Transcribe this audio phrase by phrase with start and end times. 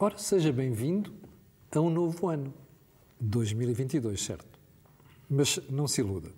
[0.00, 1.12] Ora, seja bem-vindo
[1.74, 2.54] a um novo ano,
[3.18, 4.46] 2022, certo?
[5.28, 6.30] Mas não se iluda,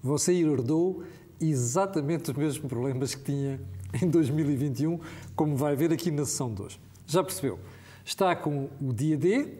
[0.00, 1.02] você herdou
[1.40, 3.60] exatamente os mesmos problemas que tinha
[4.00, 5.00] em 2021,
[5.34, 6.80] como vai ver aqui na sessão de hoje.
[7.08, 7.58] Já percebeu?
[8.04, 9.52] Está com o Dia D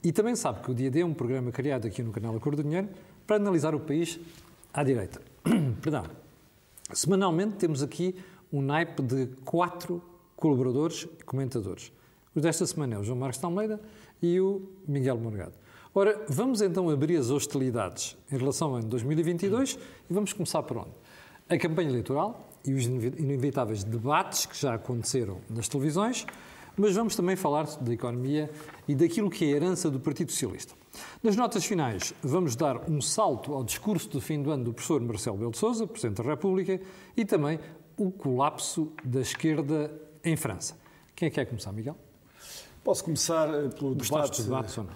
[0.00, 2.38] e também sabe que o Dia D é um programa criado aqui no canal A
[2.38, 2.88] Cor do Dinheiro
[3.26, 4.20] para analisar o país
[4.72, 5.20] à direita.
[5.82, 6.04] Perdão.
[6.92, 8.14] Semanalmente temos aqui
[8.52, 10.00] um naipe de quatro
[10.36, 11.90] colaboradores e comentadores.
[12.34, 13.80] Os desta semana é o João Marcos de Almeida
[14.20, 15.52] e o Miguel Morgado.
[15.94, 19.78] Ora, vamos então abrir as hostilidades em relação ao ano 2022
[20.10, 20.90] e vamos começar por onde?
[21.48, 26.26] A campanha eleitoral e os inevitáveis debates que já aconteceram nas televisões,
[26.76, 28.50] mas vamos também falar da economia
[28.88, 30.74] e daquilo que é a herança do Partido Socialista.
[31.22, 35.00] Nas notas finais, vamos dar um salto ao discurso do fim do ano do professor
[35.00, 36.80] Marcelo Belo de Sousa, Presidente da República,
[37.16, 37.60] e também
[37.96, 39.92] o colapso da esquerda
[40.24, 40.76] em França.
[41.14, 41.96] Quem é que quer começar, Miguel?
[42.84, 44.68] Posso começar eh, pelo Gostaste debate.
[44.68, 44.92] debates ou não?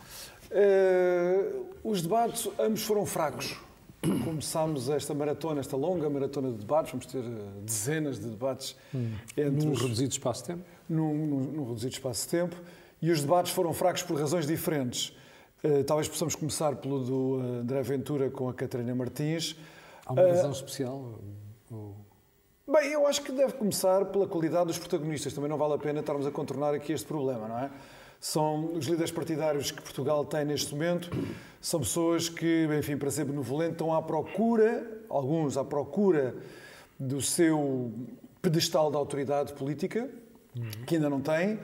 [0.51, 3.57] Uh, os debates, ambos foram fracos.
[4.25, 8.77] Começámos esta maratona, esta longa maratona de debates, vamos ter eh, dezenas de debates.
[8.95, 9.13] Hum.
[9.37, 10.65] Entre num os, reduzido espaço de tempo?
[10.87, 12.57] Num, num, num, reduzido espaço de tempo.
[13.01, 15.17] E os debates foram fracos por razões diferentes.
[15.65, 19.57] Uh, talvez possamos começar pelo do André Ventura com a Catarina Martins.
[20.05, 21.19] Há uma razão uh, especial?
[21.71, 22.08] Ou...
[22.71, 25.33] Bem, eu acho que deve começar pela qualidade dos protagonistas.
[25.33, 27.71] Também não vale a pena estarmos a contornar aqui este problema, não é?
[28.21, 31.11] São os líderes partidários que Portugal tem neste momento,
[31.63, 36.35] são pessoas que, enfim, para ser benevolente, estão à procura, alguns à procura
[36.99, 37.91] do seu
[38.43, 40.07] pedestal de autoridade política,
[40.87, 41.59] que ainda não têm,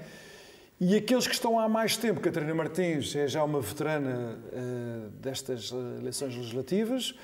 [0.81, 5.71] e aqueles que estão há mais tempo, Catarina Martins é já uma veterana uh, destas
[5.71, 7.15] uh, eleições legislativas,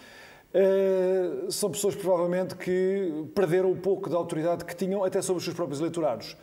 [0.53, 5.45] Uh, são pessoas provavelmente que perderam um pouco da autoridade que tinham até sobre os
[5.45, 6.37] seus próprios eleitorados.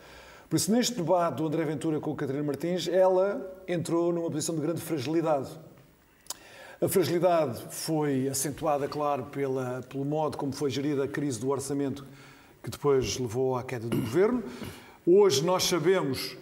[0.48, 4.54] Por isso, neste debate do André Ventura com a Catarina Martins, ela entrou numa posição
[4.54, 5.50] de grande fragilidade.
[6.80, 12.06] A fragilidade foi acentuada, claro, pela, pelo modo como foi gerida a crise do orçamento
[12.62, 14.42] que depois levou à queda do governo.
[15.06, 16.36] Hoje nós sabemos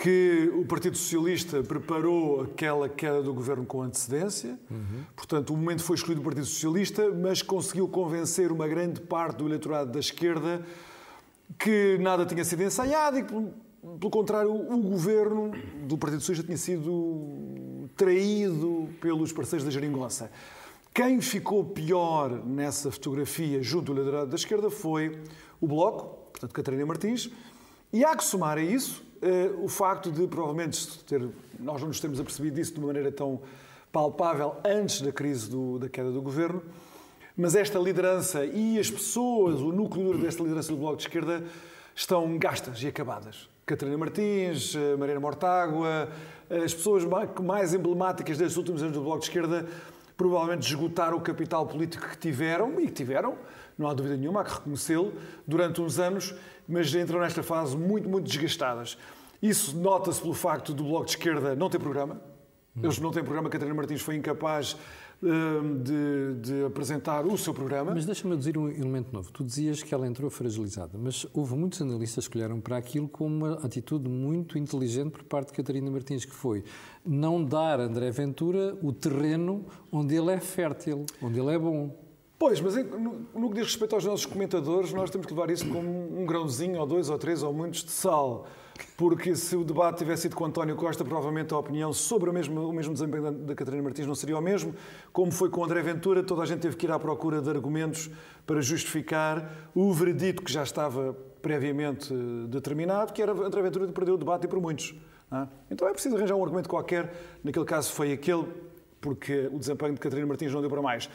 [0.00, 4.58] que o Partido Socialista preparou aquela queda do governo com antecedência.
[4.70, 5.04] Uhum.
[5.14, 9.46] Portanto, o momento foi escolhido o Partido Socialista, mas conseguiu convencer uma grande parte do
[9.46, 10.64] eleitorado da esquerda
[11.58, 15.52] que nada tinha sido ensaiado e, pelo contrário, o governo
[15.86, 20.30] do Partido Socialista tinha sido traído pelos parceiros da Jeringonça.
[20.94, 25.20] Quem ficou pior nessa fotografia junto ao eleitorado da esquerda foi
[25.60, 27.30] o Bloco, portanto, Catarina Martins,
[27.92, 29.09] e há que somar a isso
[29.62, 33.40] o facto de, provavelmente, ter, nós não nos temos apercebido disso de uma maneira tão
[33.92, 36.62] palpável antes da crise do, da queda do governo,
[37.36, 41.42] mas esta liderança e as pessoas, o núcleo duro desta liderança do Bloco de Esquerda,
[41.94, 43.48] estão gastas e acabadas.
[43.66, 46.08] Catarina Martins, eh, Mariana Mortágua,
[46.48, 47.04] eh, as pessoas
[47.40, 49.66] mais emblemáticas destes últimos anos do Bloco de Esquerda
[50.16, 53.38] provavelmente esgotaram o capital político que tiveram, e que tiveram,
[53.80, 55.12] não há dúvida nenhuma, há que reconhecê-lo,
[55.46, 56.34] durante uns anos,
[56.68, 58.98] mas entram nesta fase muito, muito desgastadas.
[59.42, 62.20] Isso nota-se pelo facto do Bloco de Esquerda não ter programa.
[62.80, 64.76] Eles não têm programa, Catarina Martins foi incapaz
[65.22, 67.92] hum, de, de, apresentar o seu programa.
[67.94, 69.30] Mas deixa-me dizer um elemento novo.
[69.32, 73.26] Tu dizias que ela entrou fragilizada, mas houve muitos analistas que olharam para aquilo com
[73.26, 76.62] uma atitude muito inteligente por parte de Catarina Martins, que foi
[77.04, 82.09] não dar a André Ventura o terreno onde ele é fértil, onde ele é bom.
[82.40, 85.68] Pois, mas no, no que diz respeito aos nossos comentadores, nós temos que levar isso
[85.68, 88.46] como um grãozinho, ou dois, ou três, ou muitos de sal.
[88.96, 92.66] Porque se o debate tivesse sido com António Costa, provavelmente a opinião sobre o mesmo,
[92.66, 94.74] o mesmo desempenho da Catarina Martins não seria o mesmo.
[95.12, 98.08] Como foi com André Ventura, toda a gente teve que ir à procura de argumentos
[98.46, 102.10] para justificar o veredito que já estava previamente
[102.48, 104.94] determinado, que era André Ventura perdeu o debate e por muitos.
[105.30, 105.46] É?
[105.70, 107.12] Então é preciso arranjar um argumento qualquer.
[107.44, 108.46] Naquele caso foi aquele,
[108.98, 111.06] porque o desempenho de Catarina Martins não deu para mais.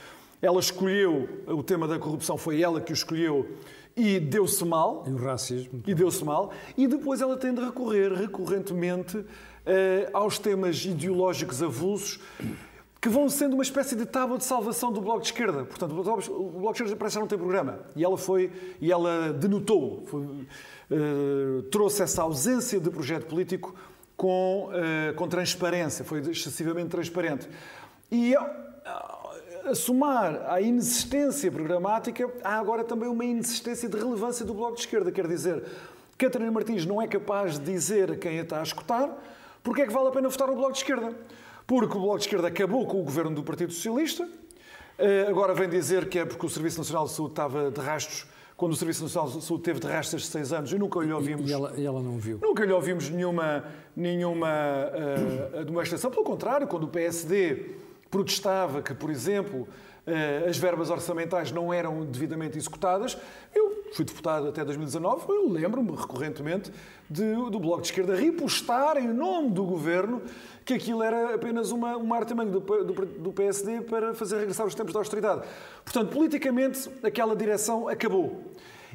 [0.46, 3.50] Ela escolheu, o tema da corrupção foi ela que o escolheu
[3.98, 5.04] e deu-se mal.
[5.08, 5.82] E o racismo.
[5.88, 6.52] E deu-se mal.
[6.78, 9.26] E depois ela tem de recorrer recorrentemente uh,
[10.14, 12.20] aos temas ideológicos avulsos
[13.02, 15.64] que vão sendo uma espécie de tábua de salvação do Bloco de Esquerda.
[15.64, 17.80] Portanto, o Bloco de Esquerda parece que não tem programa.
[17.96, 23.74] E ela foi, e ela denotou, foi, uh, trouxe essa ausência de projeto político
[24.16, 27.50] com, uh, com transparência, foi excessivamente transparente.
[28.12, 28.36] E
[29.66, 34.82] a somar à inexistência programática, há agora também uma inexistência de relevância do Bloco de
[34.82, 35.12] Esquerda.
[35.12, 35.64] Quer dizer,
[36.18, 39.22] Catarina Martins não é capaz de dizer a quem a está a escutar
[39.66, 41.12] porque é que vale a pena votar no Bloco de Esquerda.
[41.66, 44.30] Porque o Bloco de Esquerda acabou com o governo do Partido Socialista,
[45.00, 48.28] eh, agora vem dizer que é porque o Serviço Nacional de Saúde estava de rastros
[48.56, 51.12] quando o Serviço Nacional de Saúde teve de restas de seis anos e nunca lhe
[51.12, 51.50] ouvimos.
[51.50, 52.38] E ela, e ela não viu.
[52.42, 53.66] Nunca lhe ouvimos nenhuma,
[53.96, 54.48] nenhuma
[55.58, 56.12] uh, demonstração.
[56.12, 57.72] Pelo contrário, quando o PSD
[58.16, 59.68] protestava que, por exemplo,
[60.08, 63.18] uh, as verbas orçamentais não eram devidamente executadas,
[63.54, 66.72] eu fui deputado até 2019, eu lembro-me recorrentemente
[67.10, 70.22] de, do Bloco de Esquerda repostar em nome do governo
[70.64, 74.74] que aquilo era apenas uma, uma artimanha do, do, do, PSD para fazer regressar os
[74.74, 75.46] tempos da austeridade.
[75.84, 78.46] Portanto, politicamente, aquela direção acabou.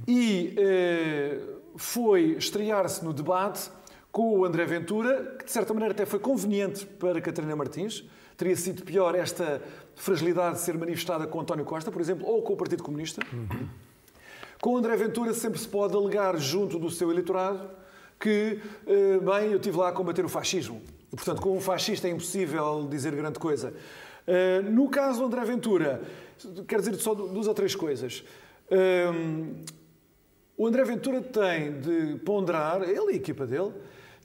[0.08, 1.38] E eh,
[1.76, 3.70] foi estrear-se no debate
[4.10, 8.04] com o André Ventura, que de certa maneira até foi conveniente para Catarina Martins.
[8.40, 9.60] Teria sido pior esta
[9.94, 13.20] fragilidade de ser manifestada com António Costa, por exemplo, ou com o Partido Comunista.
[13.30, 13.68] Uhum.
[14.58, 17.68] Com André Ventura sempre se pode alegar junto do seu eleitorado
[18.18, 20.80] que, eh, bem, eu estive lá a combater o fascismo.
[21.12, 23.74] E, portanto, com um fascista é impossível dizer grande coisa.
[24.26, 26.00] Uh, no caso do André Ventura,
[26.66, 28.24] quero dizer só duas ou três coisas.
[28.70, 29.54] Uh,
[30.56, 33.72] o André Ventura tem de ponderar, ele e a equipa dele,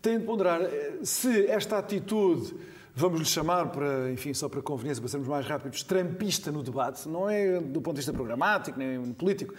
[0.02, 2.54] têm de ponderar eh, se esta atitude,
[2.96, 7.08] vamos lhe chamar, para, enfim, só para conveniência, para sermos mais rápidos, trampista no debate,
[7.10, 9.54] não é do ponto de vista programático nem político,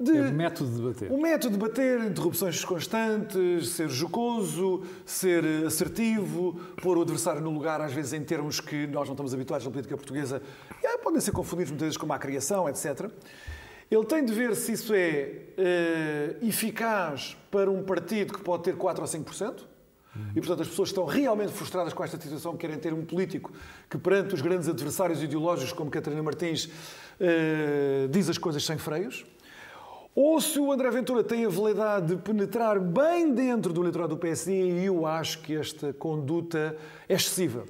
[0.00, 1.12] de, é o método de debater.
[1.12, 7.82] O método de debater, interrupções constantes, ser jocoso, ser assertivo, pôr o adversário no lugar,
[7.82, 10.42] às vezes em termos que nós não estamos habituados na política portuguesa,
[10.82, 13.10] e, ah, podem ser confundidos muitas vezes com a criação, etc.
[13.90, 18.76] Ele tem de ver se isso é uh, eficaz para um partido que pode ter
[18.76, 19.69] 4 ou 5%.
[20.34, 23.52] E, portanto, as pessoas estão realmente frustradas com esta situação, querem ter um político
[23.88, 29.24] que, perante os grandes adversários ideológicos, como Catarina Martins, uh, diz as coisas sem freios.
[30.14, 34.20] Ou se o André Ventura tem a validade de penetrar bem dentro do eleitorado do
[34.20, 36.76] PSD, e eu acho que esta conduta
[37.08, 37.64] é excessiva.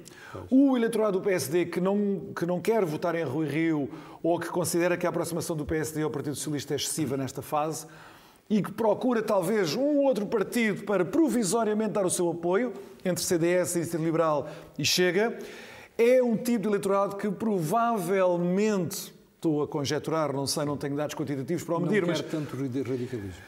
[0.49, 3.89] O eleitorado do PSD que não, que não quer votar em Rui Rio
[4.23, 7.85] ou que considera que a aproximação do PSD ao Partido Socialista é excessiva nesta fase
[8.51, 13.77] e que procura talvez um outro partido para provisoriamente dar o seu apoio, entre CDS,
[13.77, 15.39] Iniciativa Liberal e Chega,
[15.97, 21.15] é um tipo de eleitorado que provavelmente Estou a conjecturar, não sei, não tenho dados
[21.15, 22.21] quantitativos para o medir, não mas.
[22.21, 23.41] tanto radicalismo.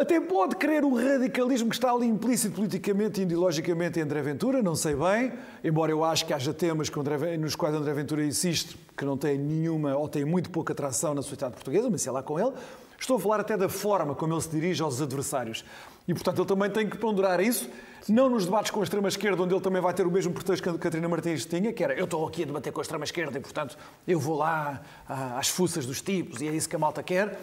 [0.00, 4.60] Até pode querer o radicalismo que está ali implícito politicamente e ideologicamente em André Ventura,
[4.60, 5.32] não sei bem,
[5.62, 9.16] embora eu acho que haja temas que André, nos quais André Ventura insiste que não
[9.16, 12.50] têm nenhuma ou têm muito pouca atração na sociedade portuguesa, mas sei lá com ele.
[12.98, 15.64] Estou a falar até da forma como ele se dirige aos adversários.
[16.08, 17.68] E, portanto, ele também tem que ponderar isso
[18.08, 20.68] não nos debates com a extrema-esquerda, onde ele também vai ter o mesmo pretexto que
[20.68, 23.40] a Catarina Martins tinha, que era eu estou aqui a debater com a extrema-esquerda e,
[23.40, 23.76] portanto,
[24.06, 27.38] eu vou lá às fuças dos tipos e é isso que a malta quer.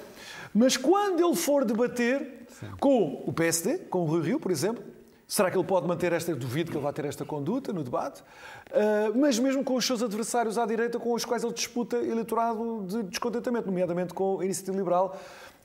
[0.53, 2.67] Mas quando ele for debater Sim.
[2.79, 4.83] com o PSD, com o Rui Rio, por exemplo,
[5.27, 6.33] será que ele pode manter esta...
[6.35, 8.21] Duvido que ele vá ter esta conduta no debate.
[8.21, 12.85] Uh, mas mesmo com os seus adversários à direita, com os quais ele disputa eleitorado
[12.87, 15.19] de descontentamento, nomeadamente com a Iniciativa Liberal,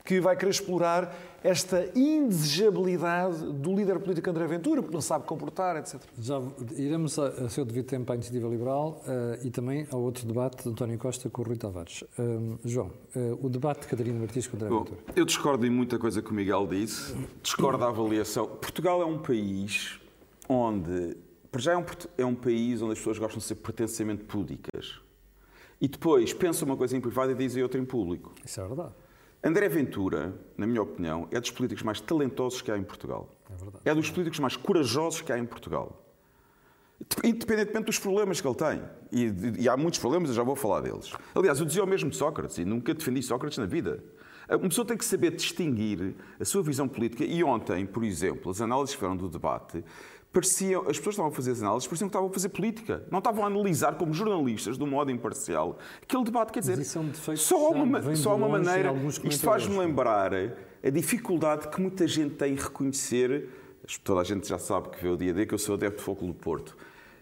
[0.09, 5.77] que vai querer explorar esta indesejabilidade do líder político André Ventura, porque não sabe comportar,
[5.77, 6.01] etc.
[6.19, 6.41] Já
[6.75, 10.63] iremos a, a seu devido tempo à Iniciativa Liberal uh, e também ao outro debate
[10.63, 12.01] de António Costa com o Rui Tavares.
[12.17, 14.99] Uh, João, uh, o debate de Catarina Martins com André Bom, Ventura.
[15.15, 18.47] Eu discordo em muita coisa que o Miguel disse, discordo da avaliação.
[18.47, 19.99] Portugal é um país
[20.49, 21.15] onde,
[21.51, 21.85] para já é um,
[22.17, 24.99] é um país onde as pessoas gostam de ser pretensamente púdicas.
[25.79, 28.33] E depois pensam uma coisa em privado e dizem outra em público.
[28.43, 28.93] Isso é verdade.
[29.41, 33.33] André Ventura, na minha opinião, é dos políticos mais talentosos que há em Portugal.
[33.49, 33.81] É verdade.
[33.85, 36.05] É dos políticos mais corajosos que há em Portugal.
[37.23, 38.81] Independentemente dos problemas que ele tem.
[39.11, 41.13] E, e há muitos problemas, eu já vou falar deles.
[41.33, 44.03] Aliás, eu dizia o mesmo de Sócrates e nunca defendi Sócrates na vida.
[44.49, 47.23] Uma pessoa tem que saber distinguir a sua visão política.
[47.23, 49.83] E ontem, por exemplo, as análises que foram do debate
[50.31, 53.03] pareciam, as pessoas estavam a fazer as análises, pareciam que estavam a fazer política.
[53.11, 56.51] Não estavam a analisar como jornalistas, de um modo imparcial, aquele debate.
[56.51, 58.93] Quer dizer, é só uma, só uma maneira.
[59.23, 63.49] Isto faz-me lembrar a dificuldade que muita gente tem em reconhecer.
[64.03, 65.97] Toda a gente já sabe que vê o dia a dia que eu sou adepto
[65.97, 66.77] de Foco do Porto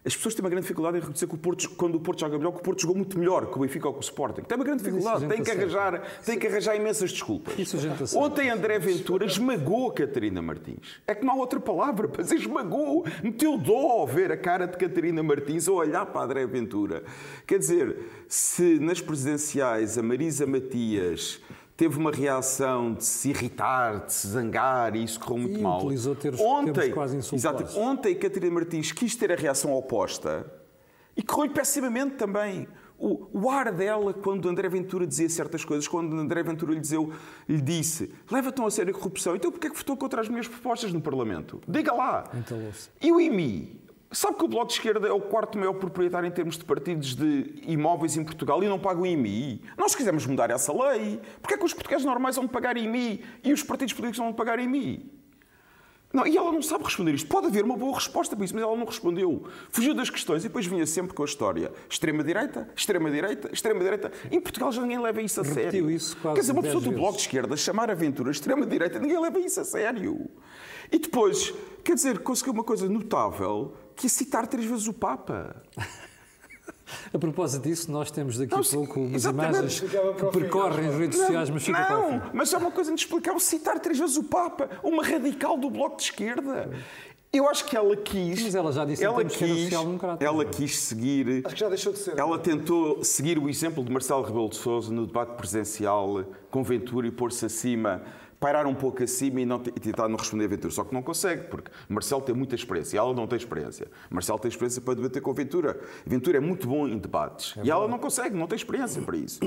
[0.08, 2.38] as pessoas têm uma grande dificuldade em reconhecer que o Porto, quando o Porto joga
[2.38, 4.42] melhor, que o Porto jogou muito melhor que o Benfica ou que o Sporting.
[4.44, 7.54] Tem uma grande dificuldade, tem que, arranjar, tem que arranjar imensas desculpas.
[8.16, 11.02] Ontem André Ventura esmagou a Catarina Martins.
[11.06, 13.06] É que não há outra palavra para dizer esmagou.
[13.22, 17.04] Meteu dó ver a cara de Catarina Martins ou olhar para André Ventura.
[17.46, 17.98] Quer dizer,
[18.30, 21.42] se nas presidenciais a Marisa Matias
[21.78, 25.78] teve uma reação de se irritar, de se zangar e isso correu muito e mal.
[25.78, 27.36] Utilizou termos, ontem, termos quase.
[27.36, 30.52] Exato, ontem Catarina Martins quis ter a reação oposta
[31.16, 32.68] e correu pessimamente também.
[33.00, 37.14] O, o, ar dela, quando André Ventura dizia certas coisas, quando André Ventura lhe, dizeu,
[37.48, 40.28] lhe disse leva tão a sério a corrupção, então porquê é que votou contra as
[40.28, 41.62] minhas propostas no Parlamento?
[41.68, 42.24] Diga lá.
[42.34, 42.60] Então,
[43.00, 43.87] e o IMI?
[44.12, 47.14] Sabe que o Bloco de Esquerda é o quarto maior proprietário em termos de partidos
[47.14, 49.62] de imóveis em Portugal e não paga o IMI?
[49.78, 51.20] Nós quisermos mudar essa lei.
[51.42, 54.34] Porquê é que os portugueses normais vão pagar IMI e os partidos políticos não vão
[54.34, 55.12] pagar IMI?
[56.14, 57.28] Não, e ela não sabe responder isto.
[57.28, 59.44] Pode haver uma boa resposta para isso, mas ela não respondeu.
[59.70, 64.12] Fugiu das questões e depois vinha sempre com a história extrema-direita, extrema-direita, extrema-direita.
[64.32, 65.92] Em Portugal já ninguém leva isso a Repetiu sério.
[65.92, 66.96] Isso quase Quer dizer, uma pessoa vezes.
[66.96, 70.30] do Bloco de Esquerda chamar a aventura extrema-direita, ninguém leva isso a sério.
[70.90, 75.56] E depois, quer dizer, conseguiu uma coisa notável, que é citar três vezes o Papa.
[77.14, 81.50] A propósito disso, nós temos daqui a pouco umas imagens que percorrem as redes sociais,
[81.50, 85.58] mas fica Não, mas é uma coisa inexplicável citar três vezes o Papa, uma radical
[85.58, 86.70] do Bloco de Esquerda.
[87.32, 88.42] Eu acho que ela quis.
[88.42, 90.24] Mas ela já disse ela termos que era quis, social-democrata.
[90.24, 91.42] Ela quis seguir.
[91.46, 92.18] Acho que já deixou de ser.
[92.18, 97.06] Ela tentou seguir o exemplo de Marcelo Rebelo de Sousa no debate presidencial com Ventura
[97.06, 98.02] e pôr-se acima,
[98.40, 100.72] pairar um pouco acima e, não, e tentar não responder a Ventura.
[100.72, 103.88] Só que não consegue, porque Marcelo tem muita experiência e ela não tem experiência.
[104.10, 105.80] Marcelo tem experiência para debater com Ventura.
[106.06, 109.40] Ventura é muito bom em debates e ela não consegue, não tem experiência para isso.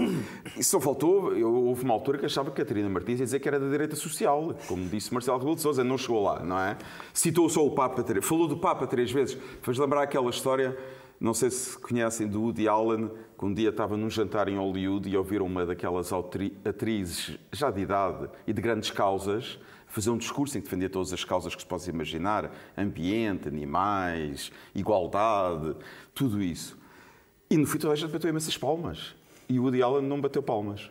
[0.57, 3.49] E só faltou, eu, houve uma altura que achava que Catarina Martins ia dizer que
[3.49, 6.77] era da direita social, como disse Marcelo Rebelo de Sousa, não chegou lá, não é?
[7.13, 10.77] Citou só o Papa, falou do Papa três vezes, fez lembrar aquela história
[11.21, 15.07] não sei se conhecem do Woody Allen, que um dia estava num jantar em Hollywood
[15.07, 16.11] e ouviram uma daquelas
[16.65, 21.13] atrizes já de idade e de grandes causas fazer um discurso em que defendia todas
[21.13, 25.77] as causas que se possa imaginar: ambiente, animais, igualdade,
[26.15, 26.79] tudo isso.
[27.51, 29.15] E no fim toda a gente bateu imensas palmas.
[29.47, 30.91] E Woody Allen não bateu palmas.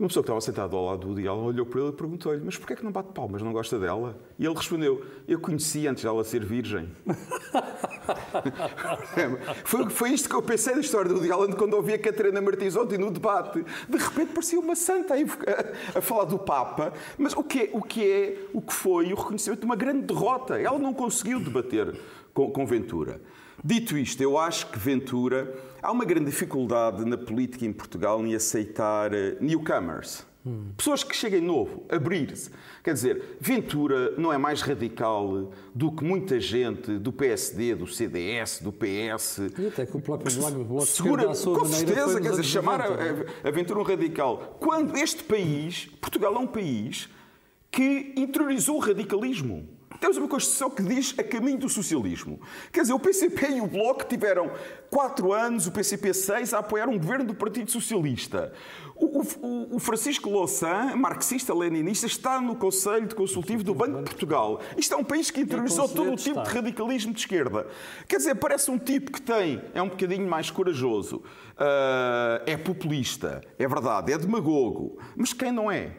[0.00, 2.40] Uma pessoa que estava sentada ao lado do Woody Allen olhou para ele e perguntou-lhe:
[2.42, 3.42] Mas porquê é que não bate palmas?
[3.42, 4.16] Não gosta dela?
[4.38, 6.88] E ele respondeu: Eu conheci antes dela ser virgem.
[9.62, 12.40] foi, foi isto que eu pensei na história do Woody Allen quando ouvi a Catarina
[12.40, 13.62] Martins ontem no debate.
[13.62, 16.94] De repente parecia uma santa a, a falar do Papa.
[17.18, 20.06] Mas o que, é, o que é, o que foi o reconhecimento de uma grande
[20.06, 20.58] derrota?
[20.58, 21.94] Ela não conseguiu debater
[22.32, 23.20] com, com Ventura.
[23.64, 25.54] Dito isto, eu acho que Ventura.
[25.82, 30.26] Há uma grande dificuldade na política em Portugal em aceitar eh, newcomers.
[30.74, 32.50] Pessoas que cheguem novo, abrir-se.
[32.82, 38.60] Quer dizer, Ventura não é mais radical do que muita gente do PSD, do CDS,
[38.60, 39.40] do PS.
[39.58, 43.26] E até que o próprio Bloco Bloco de Segura, com certeza, quer dizer, chamar 90,
[43.44, 44.56] a, a Ventura um radical.
[44.58, 47.10] Quando este país, Portugal é um país
[47.70, 49.68] que interiorizou o radicalismo.
[50.00, 52.40] Temos uma Constituição que diz a caminho do socialismo.
[52.72, 54.50] Quer dizer, o PCP e o Bloco tiveram
[54.88, 58.52] quatro anos, o PCP seis, a apoiar um governo do Partido Socialista.
[58.96, 64.60] O, o- o Francisco Louçã, marxista-leninista, está no Conselho de Consultivo do Banco de Portugal.
[64.76, 67.66] Isto é um país que interiorizou todo o tipo de radicalismo de esquerda.
[68.08, 71.22] Quer dizer, parece um tipo que tem, é um bocadinho mais corajoso,
[71.58, 75.92] ah, é populista, é verdade, é demagogo, mas quem não é?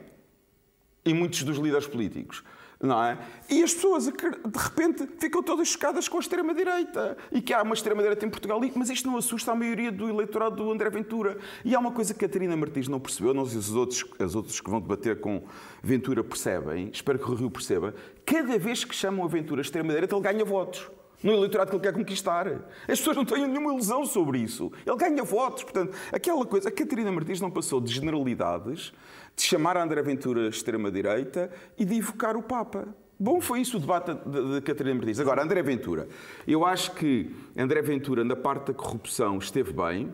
[1.05, 2.43] E muitos dos líderes políticos.
[2.81, 3.17] Não é?
[3.47, 4.11] E as pessoas, de
[4.57, 7.15] repente, ficam todas chocadas com a extrema-direita.
[7.31, 8.59] E que há uma extrema-direita em Portugal.
[8.75, 11.37] Mas isto não assusta a maioria do eleitorado do André Ventura.
[11.63, 14.05] E há uma coisa que a Catarina Martins não percebeu, não sei se os outros,
[14.19, 15.43] os outros que vão debater com
[15.83, 17.93] Ventura percebem, espero que o Rio perceba.
[18.25, 20.89] Cada vez que chamam a Ventura extrema-direita, ele ganha votos.
[21.23, 22.47] No eleitorado que ele quer conquistar.
[22.47, 24.71] As pessoas não têm nenhuma ilusão sobre isso.
[24.85, 25.63] Ele ganha votos.
[25.63, 26.69] Portanto, aquela coisa.
[26.69, 28.91] A Catarina Martins não passou de generalidades,
[29.35, 32.87] de chamar a André Ventura extrema-direita e de evocar o Papa.
[33.19, 35.19] Bom, foi isso o debate de, Catarina Martins.
[35.19, 36.07] Agora, André Ventura.
[36.47, 40.11] Eu acho que André Ventura, na parte da corrupção, esteve bem.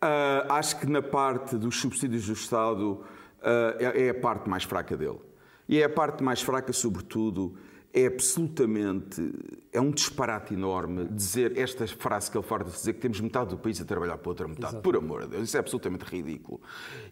[0.00, 3.04] Ah, acho que na parte dos subsídios do Estado
[3.42, 5.18] ah, é, é a parte mais fraca dele.
[5.68, 7.56] E é a parte mais fraca, sobretudo,
[7.92, 9.32] é absolutamente.
[9.72, 13.50] É um disparate enorme dizer esta frase que ele farta de dizer que temos metade
[13.50, 14.80] do país a trabalhar para outra metade.
[14.80, 16.60] Por amor de Deus, isso é absolutamente ridículo.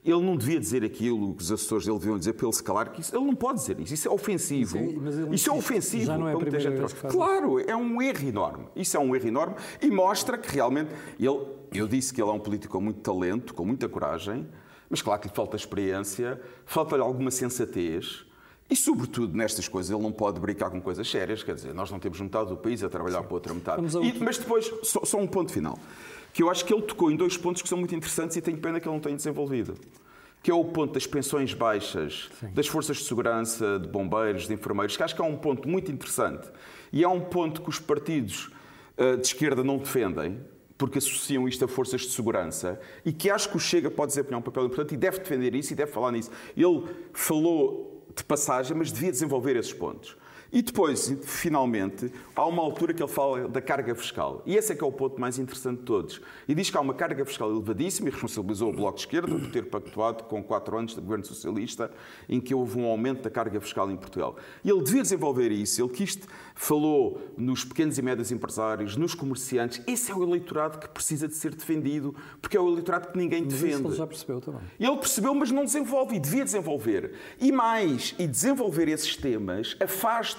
[0.04, 2.90] Ele não devia dizer aquilo que os assessores dele deviam dizer para ele se calar,
[2.92, 3.94] que isso, ele não pode dizer isso.
[3.94, 4.76] Isso é ofensivo.
[4.76, 6.06] É- ele isso é ofensivo.
[6.06, 6.78] Já não é a primeira gente.
[6.78, 8.66] vez que faz Claro, é um erro enorme.
[8.74, 12.32] Isso é um erro enorme e mostra que realmente ele, eu disse que ele é
[12.32, 14.46] um político com muito talento, com muita coragem,
[14.90, 18.26] mas claro que lhe falta experiência, falta-lhe alguma sensatez.
[18.70, 21.42] E, sobretudo, nestas coisas, ele não pode brincar com coisas sérias.
[21.42, 23.80] Quer dizer, nós não temos metade do país a trabalhar para outra metade.
[24.04, 25.78] E- mas depois, só, só um ponto final.
[26.34, 28.58] Que eu acho que ele tocou em dois pontos que são muito interessantes e tenho
[28.58, 29.74] pena que ele não tenha desenvolvido.
[30.42, 34.96] Que é o ponto das pensões baixas, das forças de segurança, de bombeiros, de enfermeiros,
[34.96, 36.48] que acho que é um ponto muito interessante.
[36.92, 38.50] E é um ponto que os partidos
[38.96, 40.38] ah, de esquerda não defendem,
[40.76, 44.38] porque associam isto a forças de segurança, e que acho que o Chega pode desempenhar
[44.38, 46.30] um papel importante e deve defender isso e deve falar nisso.
[46.56, 50.16] Ele falou de passagem, mas devia desenvolver esses pontos.
[50.50, 54.42] E depois, finalmente, há uma altura que ele fala da carga fiscal.
[54.46, 56.20] E esse é que é o ponto mais interessante de todos.
[56.46, 59.50] E diz que há uma carga fiscal elevadíssima e responsabilizou o Bloco de Esquerda por
[59.50, 61.90] ter pactuado com quatro anos de governo socialista
[62.28, 64.36] em que houve um aumento da carga fiscal em Portugal.
[64.64, 65.82] E ele devia desenvolver isso.
[65.82, 66.18] Ele quis,
[66.54, 69.82] falou nos pequenos e médios empresários, nos comerciantes.
[69.86, 73.44] Esse é o eleitorado que precisa de ser defendido, porque é o eleitorado que ninguém
[73.44, 73.86] mas defende.
[73.86, 74.62] ele já percebeu também.
[74.80, 77.12] Ele percebeu, mas não desenvolve e devia desenvolver.
[77.38, 80.37] E mais, e desenvolver esses temas afasta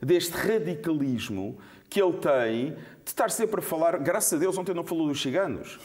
[0.00, 1.56] deste radicalismo
[1.88, 3.98] que ele tem de estar sempre a falar.
[3.98, 5.78] Graças a Deus, ontem não falou dos ciganos.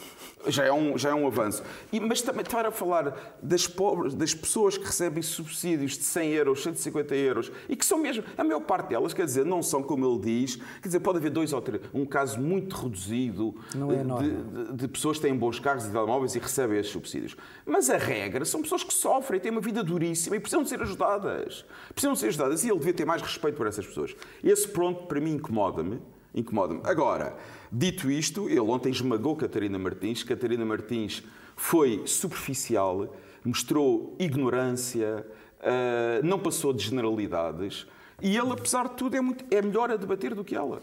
[0.46, 1.62] Já é um, já é um avanço.
[1.92, 6.30] E, mas também estar a falar das, pobres, das pessoas que recebem subsídios de 100
[6.30, 9.82] euros, 150 euros, e que são mesmo, a maior parte delas, quer dizer, não são
[9.82, 14.22] como ele diz, quer dizer, pode haver dois ou três, um caso muito reduzido é
[14.22, 17.36] de, de, de, pessoas que têm bons carros e telemóveis e recebem esses subsídios.
[17.66, 20.80] Mas a regra são pessoas que sofrem, têm uma vida duríssima e precisam de ser
[20.80, 21.66] ajudadas.
[21.90, 22.64] Precisam de ser ajudadas.
[22.64, 24.16] E ele devia ter mais respeito por essas pessoas.
[24.42, 26.00] Esse pronto, para mim, incomoda-me.
[26.34, 26.80] Incomoda-me.
[26.84, 27.36] Agora,
[27.70, 30.22] dito isto, ele ontem esmagou Catarina Martins.
[30.22, 31.22] Catarina Martins
[31.56, 35.26] foi superficial, mostrou ignorância,
[35.60, 37.86] uh, não passou de generalidades.
[38.22, 40.80] E ele, apesar de tudo, é, muito, é melhor a debater do que ela.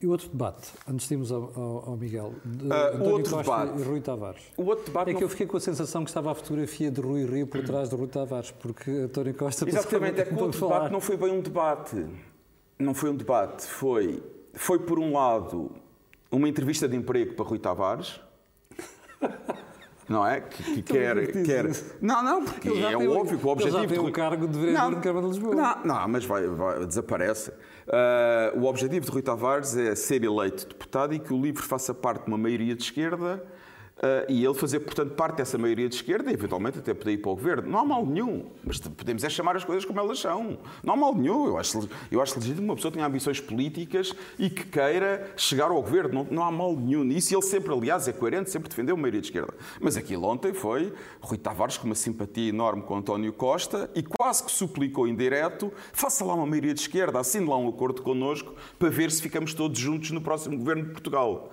[0.00, 1.52] E o outro debate, antes de irmos ao,
[1.86, 3.80] ao Miguel, de uh, outro Costa debate.
[3.80, 4.42] e Rui Tavares.
[4.56, 5.18] O outro debate é não...
[5.18, 7.88] que eu fiquei com a sensação que estava a fotografia de Rui Rio por trás
[7.88, 9.68] de Rui Tavares, porque António Costa...
[9.68, 12.04] Exatamente, é que o outro debate não foi bem um debate.
[12.80, 14.20] Não foi um debate, foi
[14.54, 15.72] foi, por um lado,
[16.30, 18.20] uma entrevista de emprego para Rui Tavares.
[20.08, 20.40] Não é?
[20.40, 21.32] Que, que quer.
[21.44, 21.70] quer...
[22.00, 23.78] Não, não, porque é tem, óbvio que o objetivo.
[23.78, 25.54] Ele já tem um cargo de vereador não, de Câmara de Lisboa.
[25.54, 27.50] Não, não mas vai, vai, desaparece.
[27.50, 31.94] Uh, o objetivo de Rui Tavares é ser eleito deputado e que o LIVRE faça
[31.94, 33.42] parte de uma maioria de esquerda
[34.28, 37.30] e ele fazer, portanto, parte dessa maioria de esquerda e, eventualmente, até poder ir para
[37.30, 37.70] o governo.
[37.70, 40.58] Não há mal nenhum, mas podemos é chamar as coisas como elas são.
[40.82, 41.46] Não há mal nenhum.
[41.46, 45.80] Eu acho, eu acho legítimo uma pessoa tenha ambições políticas e que queira chegar ao
[45.80, 46.24] governo.
[46.24, 47.32] Não, não há mal nenhum nisso.
[47.32, 49.54] E ele sempre, aliás, é coerente, sempre defendeu a maioria de esquerda.
[49.80, 54.42] Mas aquilo ontem foi Rui Tavares com uma simpatia enorme com António Costa e quase
[54.42, 58.54] que suplicou em direto: faça lá uma maioria de esquerda, assine lá um acordo connosco
[58.78, 61.52] para ver se ficamos todos juntos no próximo governo de Portugal.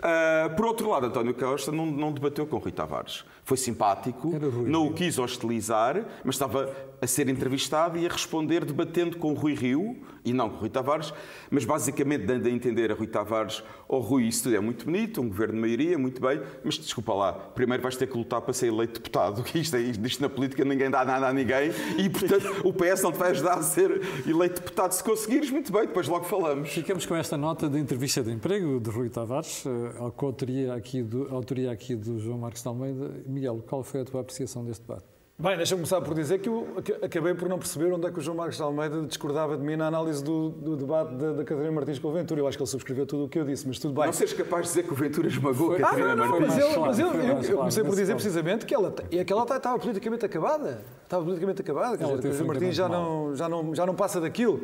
[0.00, 3.22] Uh, por outro lado, António Costa não, não, debateu com Rui Tavares.
[3.44, 4.32] Foi simpático,
[4.66, 9.54] não o quis hostilizar, mas estava a ser entrevistado e a responder debatendo com Rui
[9.54, 11.14] Rio, e não com Rui Tavares,
[11.50, 15.20] mas basicamente dando a entender a Rui Tavares, oh Rui, isso tudo é muito bonito,
[15.20, 18.52] um governo de maioria, muito bem, mas desculpa lá, primeiro vais ter que lutar para
[18.52, 22.08] ser eleito deputado, que isto, é, isto na política ninguém dá nada a ninguém, e
[22.10, 25.86] portanto o PS não te vai ajudar a ser eleito deputado se conseguires, muito bem,
[25.86, 26.68] depois logo falamos.
[26.68, 29.64] Ficamos com esta nota de entrevista de emprego de Rui Tavares,
[29.98, 33.10] a autoria aqui do, a autoria aqui do João Marcos de Almeida.
[33.30, 35.04] Miguel, qual foi a tua apreciação deste debate?
[35.40, 36.68] Bem, deixa-me começar por dizer que eu
[37.00, 39.74] acabei por não perceber onde é que o João Marcos de Almeida discordava de mim
[39.74, 42.42] na análise do, do debate da, da Catarina Martins com o Ventura.
[42.42, 44.04] Eu acho que ele subscreveu tudo o que eu disse, mas tudo bem.
[44.04, 46.56] Não seres capaz de dizer que o Ventura esmagou a Catarina ah, não, não, Martins.
[46.56, 49.42] Mas, eu, mas eu, eu, eu comecei por dizer precisamente que ela, é que ela
[49.44, 50.82] estava politicamente acabada.
[51.04, 51.96] Estava politicamente acabada.
[51.96, 54.60] Dizer, a Catarina Martins já não, já, não, já não passa daquilo.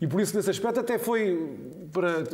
[0.00, 1.58] E por isso, nesse aspecto, até foi
[1.92, 2.24] para.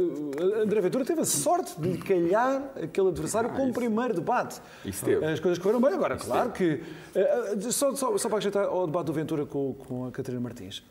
[0.62, 4.60] André Ventura teve a sorte de calhar aquele adversário com o primeiro debate.
[4.84, 5.24] Isso teve.
[5.26, 5.92] As coisas correram bem.
[5.92, 6.80] Agora, claro que.
[7.14, 10.40] eh, eh, Só, só, só para acrescentar ao debate do Ventura com, com a Catarina
[10.40, 10.82] Martins.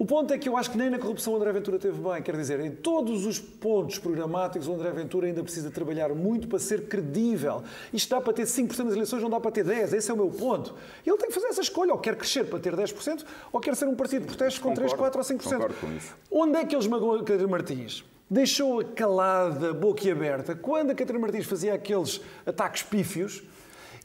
[0.00, 2.22] O ponto é que eu acho que nem na corrupção o André Ventura teve bem.
[2.22, 6.58] Quer dizer, em todos os pontos programáticos, o André Ventura ainda precisa trabalhar muito para
[6.58, 7.62] ser credível.
[7.92, 9.92] Isto dá para ter 5% das eleições, não dá para ter 10%.
[9.92, 10.74] Esse é o meu ponto.
[11.04, 11.92] Ele tem que fazer essa escolha.
[11.92, 14.94] Ou quer crescer para ter 10%, ou quer ser um partido de protestos com 3,
[14.94, 15.42] 4 ou 5%.
[15.42, 16.16] Concordo com isso.
[16.30, 18.02] Onde é que ele esmagou a Catarina Martins?
[18.30, 23.42] Deixou-a calada, boquiaberta, quando a Catarina Martins fazia aqueles ataques pífios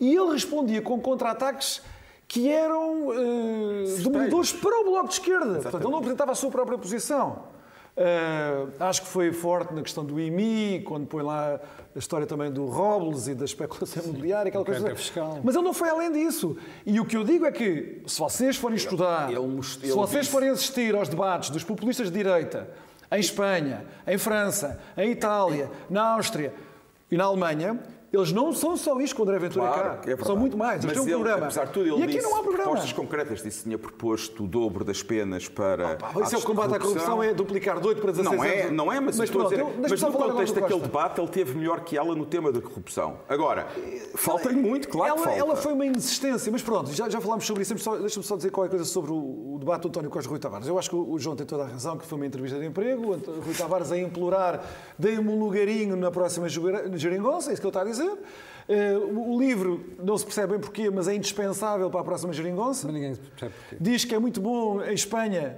[0.01, 1.81] e ele respondia com contra-ataques
[2.27, 5.53] que eram uh, demolidores para o Bloco de Esquerda.
[5.61, 7.43] Portanto, ele não apresentava a sua própria posição.
[7.97, 11.59] Uh, acho que foi forte na questão do IMI, quando põe lá
[11.95, 14.81] a história também do Robles e da especulação imobiliária, aquela coisa.
[14.81, 15.39] carga fiscal.
[15.41, 16.57] Mas ele não foi além disso.
[16.85, 19.93] E o que eu digo é que, se vocês forem estudar, ele most- se ele
[19.93, 22.69] vocês disse- forem assistir aos debates dos populistas de direita
[23.09, 26.53] em Espanha, em França, em Itália, na Áustria
[27.09, 27.79] e na Alemanha,
[28.15, 30.11] eles não são só isto com o André Ventura Claro, cá.
[30.11, 30.83] é são muito mais.
[30.83, 31.45] Eles Mas têm um programa.
[31.45, 32.63] apesar de tudo, ele e aqui não há programa.
[32.63, 33.43] propostas concretas.
[33.43, 35.95] Disse que tinha proposto o dobro das penas para.
[35.95, 38.61] Pá, isso é o combate à corrupção, é duplicar de 8 para 16 Não é,
[38.63, 38.71] anos.
[38.73, 41.53] não é, mas, estou pronto, a dizer, eu- mas no contexto daquele debate ele teve
[41.57, 43.17] melhor que ela no tema da corrupção.
[43.27, 43.67] Agora,
[44.15, 45.39] falta-lhe muito, claro ela, que falta.
[45.39, 47.73] ela foi uma insistência, mas pronto, já, já falámos sobre isso.
[47.73, 49.15] Deixa-me só, dizer qualquer coisa sobre o,
[49.55, 50.67] o debate do António Costa Rui Tavares.
[50.67, 53.11] Eu acho que o, João tem toda a razão, que foi uma entrevista de emprego.
[53.13, 54.63] O Rui Tavares a implorar,
[54.97, 58.04] dei-me um lugarinho na próxima geringonça, é isso que ele está a dizer.
[58.67, 62.33] Eh, o, o livro, não se percebe bem porquê, mas é indispensável para a próxima
[62.33, 62.87] geringonça.
[62.87, 63.77] Mas ninguém percebe porquê.
[63.79, 65.57] Diz que é muito bom em Espanha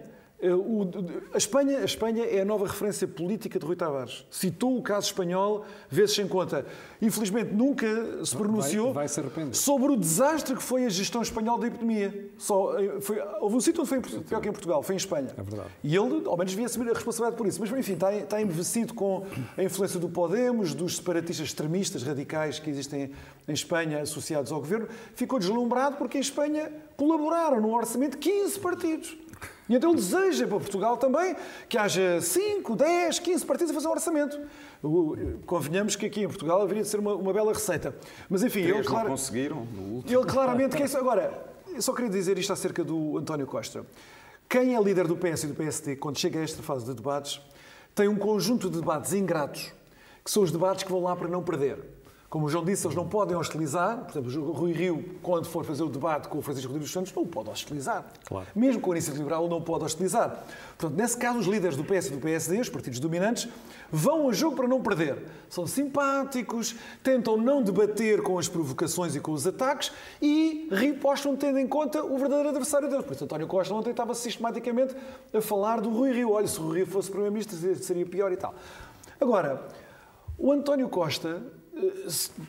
[1.34, 4.23] a Espanha, a Espanha é a nova referência política de Rui Tavares.
[4.30, 6.63] Citou o caso espanhol, vezes em conta.
[7.02, 7.88] Infelizmente nunca
[8.23, 12.30] se pronunciou vai, vai sobre o desastre que foi a gestão espanhola da epidemia.
[12.38, 15.30] Só, eh, foi, houve um sítio onde foi pior que em Portugal, foi em Espanha.
[15.36, 15.69] É verdade.
[15.84, 17.60] E ele, ao menos, devia assumir a responsabilidade por isso.
[17.60, 19.26] Mas, enfim, está, está envelhecido com
[19.58, 23.12] a influência do Podemos, dos separatistas extremistas radicais que existem
[23.47, 24.88] em Espanha associados ao governo.
[25.15, 29.17] Ficou deslumbrado porque em Espanha colaboraram no orçamento 15 partidos.
[29.69, 31.36] E então ele deseja para Portugal também
[31.67, 34.39] que haja 5, 10, 15 partidos a fazer um orçamento.
[35.45, 37.93] Convenhamos que aqui em Portugal haveria de ser uma, uma bela receita.
[38.30, 39.67] Mas enfim, Três ele, claro, conseguiram.
[40.06, 40.97] ele claramente quer isso.
[40.97, 43.86] Agora, eu só queria dizer isto acerca do António Costa.
[44.50, 47.41] Quem é líder do PS e do PSD, quando chega a esta fase de debates,
[47.93, 49.73] tem um conjunto de debates ingratos,
[50.23, 51.96] que são os debates que vão lá para não perder.
[52.29, 53.99] Como o João disse, eles não podem hostilizar.
[53.99, 57.13] Por exemplo, o Rui Rio, quando for fazer o debate com o Francisco Rodrigues Santos,
[57.13, 58.05] não pode hostilizar.
[58.25, 58.45] Claro.
[58.53, 60.43] Mesmo com a Iniciativa Liberal, não pode hostilizar.
[60.77, 63.47] Portanto, nesse caso, os líderes do PS e do PSD, os partidos dominantes,
[63.89, 65.23] vão a jogo para não perder.
[65.49, 71.59] São simpáticos, tentam não debater com as provocações e com os ataques e ripostam tendo
[71.59, 73.05] em conta o verdadeiro adversário deles.
[73.05, 74.93] Por isso, António Costa ontem estava sistematicamente
[75.33, 76.31] a falar do Rui Rio.
[76.31, 78.53] Olha, se o Rui Rio fosse Primeiro-Ministro, seria pior e tal.
[79.17, 79.65] Agora,
[80.37, 81.41] o António Costa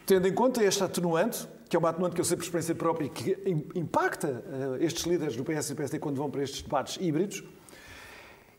[0.06, 3.06] tendo em conta este atenuante, que é uma atenuante que eu sei por experiência própria
[3.06, 3.36] e que
[3.74, 7.44] impacta uh, estes líderes do PS e do PSD quando vão para estes debates híbridos,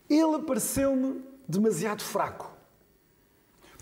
[0.10, 2.60] ele pareceu-me demasiado fraco.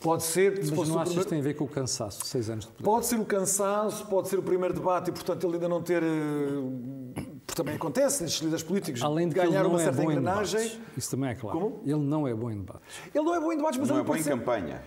[0.01, 0.59] Pode ser.
[0.75, 2.83] Mas não achas que tem a ver com o cansaço, seis anos de poder?
[2.83, 6.03] Pode ser o cansaço, pode ser o primeiro debate e, portanto, ele ainda não ter.
[6.03, 10.79] Eh, porque também acontece nestes líderes políticos Além de ganhar uma é certa engrenagem.
[10.95, 11.59] Isso também é claro.
[11.59, 11.81] Como?
[11.83, 12.83] Ele não é bom em debates.
[13.13, 14.83] Ele não é bom em debates, mas não ele é bom em campanha.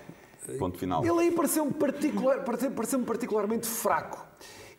[0.58, 1.04] Ponto final.
[1.04, 4.26] Ele aí pareceu-me particular, pareceu particularmente fraco.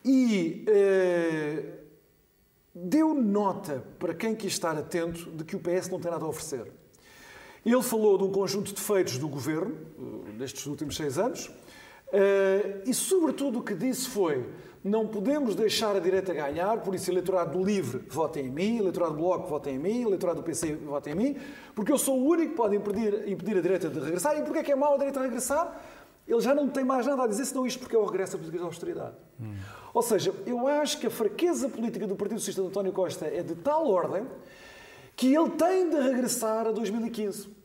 [0.04, 1.72] E uh,
[2.74, 6.28] deu nota para quem quis estar atento de que o PS não tem nada a
[6.28, 6.72] oferecer.
[7.64, 12.82] Ele falou de um conjunto de defeitos do governo, uh, nestes últimos seis anos, uh,
[12.84, 14.44] e, sobretudo, o que disse foi
[14.84, 19.12] não podemos deixar a direita ganhar, por isso, eleitorado do LIVRE, votem em mim, eleitorado
[19.12, 21.36] do Bloco, votem em mim, eleitorado do PC, votem em mim,
[21.74, 24.36] porque eu sou o único que pode impedir, impedir a direita de regressar.
[24.36, 25.80] E porquê é que é mau a direita regressar?
[26.26, 28.38] Ele já não tem mais nada a dizer, senão isto porque é o regresso à
[28.38, 29.14] política de austeridade.
[29.40, 29.54] Hum.
[29.94, 33.42] Ou seja, eu acho que a fraqueza política do Partido Socialista de António Costa é
[33.42, 34.26] de tal ordem
[35.14, 37.61] que ele tem de regressar a 2015.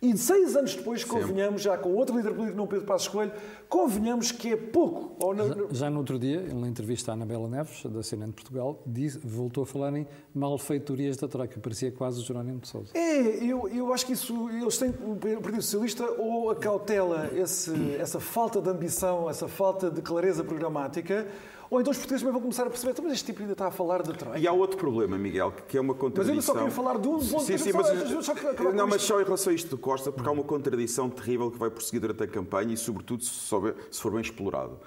[0.00, 3.32] E seis anos depois, convenhamos, já com outro líder político, não Pedro Passos Coelho,
[3.68, 5.16] convenhamos que é pouco.
[5.34, 9.18] Já, já, no outro dia, na entrevista à Anabela Neves, da CNN de Portugal, disse,
[9.18, 11.58] voltou a falar em malfeitorias da Troika.
[11.58, 12.92] Parecia quase o Jerónimo de Sousa.
[12.94, 18.20] É, eu, eu acho que isso, eles têm, o Partido Socialista, ou acautela esse, essa
[18.20, 21.26] falta de ambição, essa falta de clareza programática,
[21.70, 23.66] ou então os portugueses também vão começar a perceber, então, mas este tipo ainda está
[23.66, 24.38] a falar da Troika.
[24.38, 26.34] E há outro problema, Miguel, que é uma contradição.
[26.34, 27.44] Mas eu só queria falar de um ponto.
[27.44, 27.86] Sim, sim, mas,
[28.24, 31.10] só, só não, mas só em relação a isto de Costa, porque há uma contradição
[31.10, 34.78] terrível que vai prosseguir durante a campanha e, sobretudo, se for bem explorado.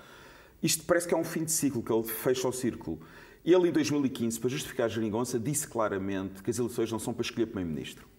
[0.61, 2.99] Isto parece que é um fim de ciclo, que ele fecha o círculo.
[3.43, 7.23] Ele, em 2015, para justificar a geringonça, disse claramente que as eleições não são para
[7.23, 8.10] escolher primeiro-ministro.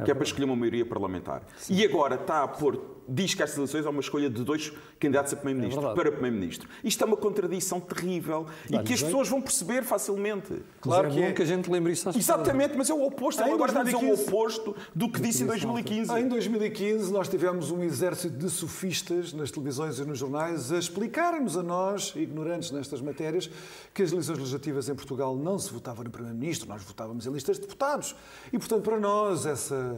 [0.00, 1.42] É que é para escolher uma maioria parlamentar.
[1.58, 1.74] Sim.
[1.74, 5.32] E agora está a pôr, diz que estas eleições é uma escolha de dois candidatos
[5.32, 6.68] a primeiro-ministro, é para primeiro-ministro.
[6.84, 10.62] Isto é uma contradição terrível e que as pessoas vão perceber facilmente.
[10.80, 11.32] Claro é que bom é.
[11.32, 13.42] que a gente lembre isso às Exatamente, mas é o oposto.
[13.42, 16.12] Em agora 2015, está a dizer o oposto do que disse em 2015.
[16.12, 21.56] Em 2015 nós tivemos um exército de sofistas nas televisões e nos jornais a explicarem-nos
[21.56, 23.50] a nós, ignorantes nestas matérias,
[23.94, 27.56] que as eleições legislativas em Portugal não se votava no primeiro-ministro, nós votávamos em listas
[27.56, 28.14] de deputados.
[28.52, 29.89] E, portanto, para nós, essa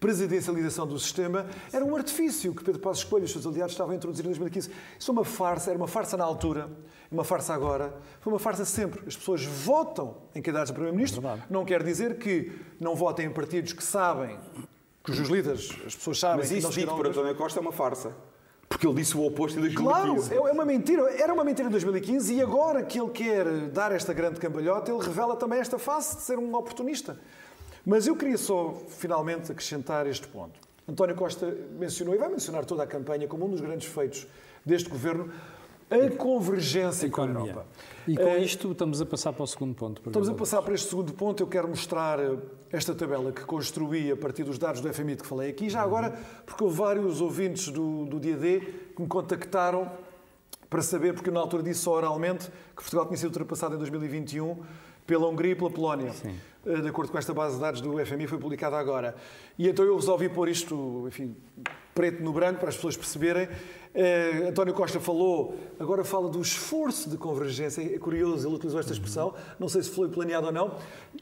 [0.00, 3.92] presidencialização do sistema era um artifício que Pedro Passos Coelho e os seus aliados estavam
[3.92, 4.70] a introduzir em 2015.
[4.98, 6.70] Isso é uma farsa, era uma farsa na altura,
[7.12, 9.02] uma farsa agora, foi uma farsa sempre.
[9.06, 13.30] As pessoas votam em candidatos a Primeiro-Ministro, é não quer dizer que não votem em
[13.30, 14.38] partidos que sabem,
[15.02, 16.38] cujos líderes, as pessoas sabem...
[16.38, 18.14] Mas isso dito por António Costa é uma farsa.
[18.70, 20.30] Porque ele disse o oposto em 2015.
[20.30, 21.02] Claro, é uma mentira.
[21.20, 25.04] Era uma mentira em 2015 e agora que ele quer dar esta grande cambalhota, ele
[25.04, 27.18] revela também esta face de ser um oportunista.
[27.84, 30.60] Mas eu queria só, finalmente, acrescentar este ponto.
[30.88, 34.26] António Costa mencionou, e vai mencionar toda a campanha, como um dos grandes feitos
[34.64, 35.32] deste governo,
[35.90, 37.66] a convergência a com a Europa.
[38.06, 40.00] E com eh, isto estamos a passar para o segundo ponto.
[40.06, 41.42] Estamos a passar para este segundo ponto.
[41.42, 42.36] Eu quero mostrar eh,
[42.70, 45.68] esta tabela que construí a partir dos dados do FMI que falei aqui.
[45.68, 46.16] Já agora,
[46.46, 48.60] porque houve vários ouvintes do, do dia D
[48.94, 49.90] que me contactaram
[50.68, 53.78] para saber, porque eu na altura disse só oralmente que Portugal tinha sido ultrapassado em
[53.78, 54.62] 2021
[55.04, 56.12] pela Hungria e pela Polónia.
[56.12, 56.36] Sim.
[56.64, 59.14] De acordo com esta base de dados do FMI, foi publicada agora.
[59.58, 61.34] E então eu resolvi pôr isto, enfim,
[61.94, 63.48] preto no branco, para as pessoas perceberem.
[63.92, 67.82] Uh, António Costa falou, agora fala do esforço de convergência.
[67.82, 70.76] É curioso, ele utilizou esta expressão, não sei se foi planeado ou não.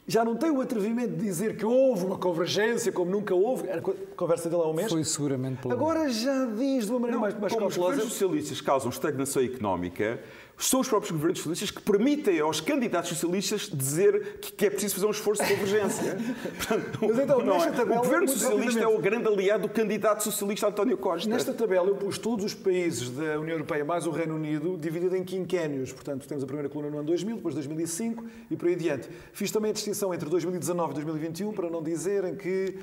[0.07, 3.69] Já não tem o atrevimento de dizer que houve uma convergência, como nunca houve.
[3.71, 3.81] A
[4.15, 4.91] conversa dele há um mês.
[4.91, 5.83] Foi seguramente planeado.
[5.83, 8.03] Agora já diz de uma maneira não, mais, mais como cautelosa.
[8.03, 10.21] Os socialistas causam estagnação económica,
[10.59, 15.07] são os próprios governos socialistas que permitem aos candidatos socialistas dizer que é preciso fazer
[15.07, 16.17] um esforço de convergência.
[16.57, 17.71] Portanto, Mas então, não é.
[17.71, 21.29] tabela, o governo socialista é o grande aliado do candidato socialista António Costa.
[21.29, 25.15] Nesta tabela eu pus todos os países da União Europeia mais o Reino Unido dividido
[25.15, 25.93] em quinquénios.
[25.93, 29.09] Portanto, temos a primeira coluna no ano 2000, depois 2005 e por aí adiante.
[29.31, 32.75] Fiz também a distinção entre 2019 e 2021 para não dizerem que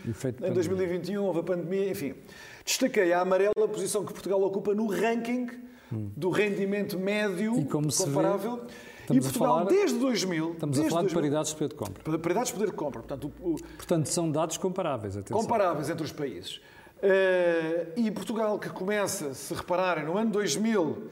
[0.43, 2.15] em 2021 houve a pandemia, enfim.
[2.65, 7.93] Destaquei a amarela a posição que Portugal ocupa no ranking do rendimento médio e como
[7.93, 8.63] comparável.
[9.11, 10.53] E Portugal, falar, desde 2000.
[10.53, 12.19] Estamos desde a falar 2000, de paridades de poder de compra.
[12.19, 13.01] Paridades de poder de compra.
[13.03, 15.17] Portanto, o, Portanto são dados comparáveis.
[15.17, 15.41] Atenção.
[15.41, 16.57] Comparáveis entre os países.
[16.97, 21.11] Uh, e Portugal, que começa, se repararem, no ano 2000, uh,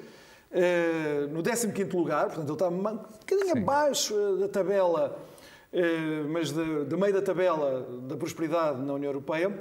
[0.51, 3.59] eh, no 15 lugar, portanto, ele está um bocadinho Sim.
[3.59, 5.19] abaixo eh, da tabela,
[5.73, 9.53] uh, mas do meio da tabela da prosperidade na União Europeia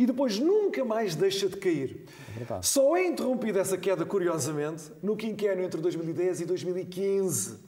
[0.00, 2.06] e depois nunca mais deixa de cair.
[2.40, 7.58] É Só é interrompida essa queda, curiosamente, no quinquênio entre 2010 e 2015.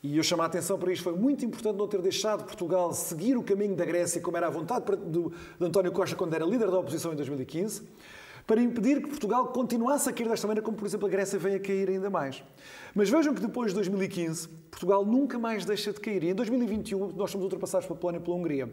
[0.00, 1.02] E eu chamo a atenção para isto.
[1.02, 4.50] Foi muito importante não ter deixado Portugal seguir o caminho da Grécia, como era a
[4.50, 7.82] vontade de António Costa quando era líder da oposição em 2015,
[8.46, 11.56] para impedir que Portugal continuasse a cair desta maneira, como, por exemplo, a Grécia veio
[11.56, 12.40] a cair ainda mais.
[12.94, 16.22] Mas vejam que depois de 2015, Portugal nunca mais deixa de cair.
[16.22, 18.72] E em 2021, nós somos ultrapassados pela Polónia e pela Hungria.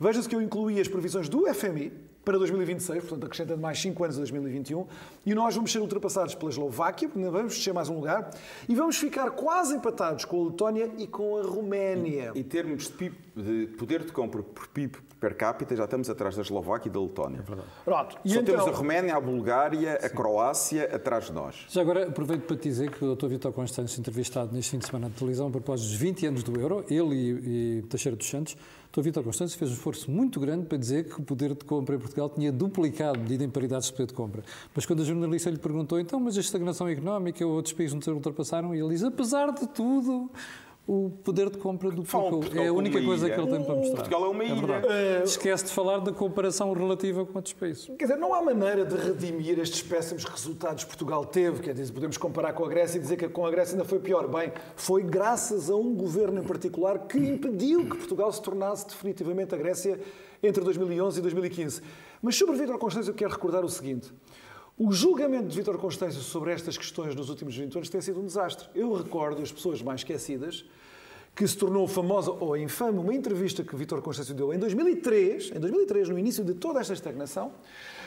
[0.00, 1.92] Veja-se que eu incluí as previsões do FMI,
[2.24, 4.86] para 2026, portanto acrescentando mais 5 anos a 2021,
[5.26, 8.30] e nós vamos ser ultrapassados pela Eslováquia, porque vamos descer mais um lugar,
[8.68, 12.32] e vamos ficar quase empatados com a Letónia e com a Roménia.
[12.34, 16.36] Em termos de, PIB, de poder de compra por PIB per capita, já estamos atrás
[16.36, 17.38] da Eslováquia e da Letónia.
[17.38, 17.68] É verdade.
[17.84, 18.18] Pronto.
[18.24, 18.56] E Só então...
[18.56, 21.64] temos a Roménia, a Bulgária, a Croácia atrás de nós.
[21.68, 23.28] Já agora aproveito para te dizer que o Dr.
[23.28, 26.60] Vitor Constâncio, entrevistado neste fim de semana de televisão, a propósito dos 20 anos do
[26.60, 28.56] euro, ele e, e Teixeira dos Santos,
[28.94, 29.02] Dr.
[29.02, 31.98] Vitor Constâncio fez um esforço muito grande para dizer que o poder de compra em
[31.98, 34.44] Portugal tinha duplicado medida em paridades de poder de compra.
[34.72, 38.72] Mas quando a jornalista lhe perguntou, então, mas a estagnação económica, outros países não ultrapassaram,
[38.72, 40.30] e ele diz, apesar de tudo,
[40.86, 42.62] o poder de compra do Portugal.
[42.62, 43.96] É a única coisa que ele tem para mostrar.
[43.96, 44.82] Portugal é uma ilha.
[44.86, 47.86] É Esquece de falar da comparação relativa com outros países.
[47.98, 51.62] Quer dizer, não há maneira de redimir estes péssimos resultados que Portugal teve.
[51.62, 53.98] Quer dizer, podemos comparar com a Grécia e dizer que com a Grécia ainda foi
[53.98, 54.28] pior.
[54.28, 59.54] Bem, foi graças a um governo em particular que impediu que Portugal se tornasse definitivamente
[59.54, 59.98] a Grécia
[60.42, 61.80] entre 2011 e 2015.
[62.20, 64.12] Mas sobre Vítor Constância eu quero recordar o seguinte.
[64.76, 68.26] O julgamento de Vítor Constâncio sobre estas questões nos últimos 20 anos tem sido um
[68.26, 68.68] desastre.
[68.74, 70.64] Eu recordo as pessoas mais esquecidas
[71.32, 75.60] que se tornou famosa ou infame uma entrevista que Vítor Constâncio deu em 2003, em
[75.60, 77.52] 2003, no início de toda esta estagnação,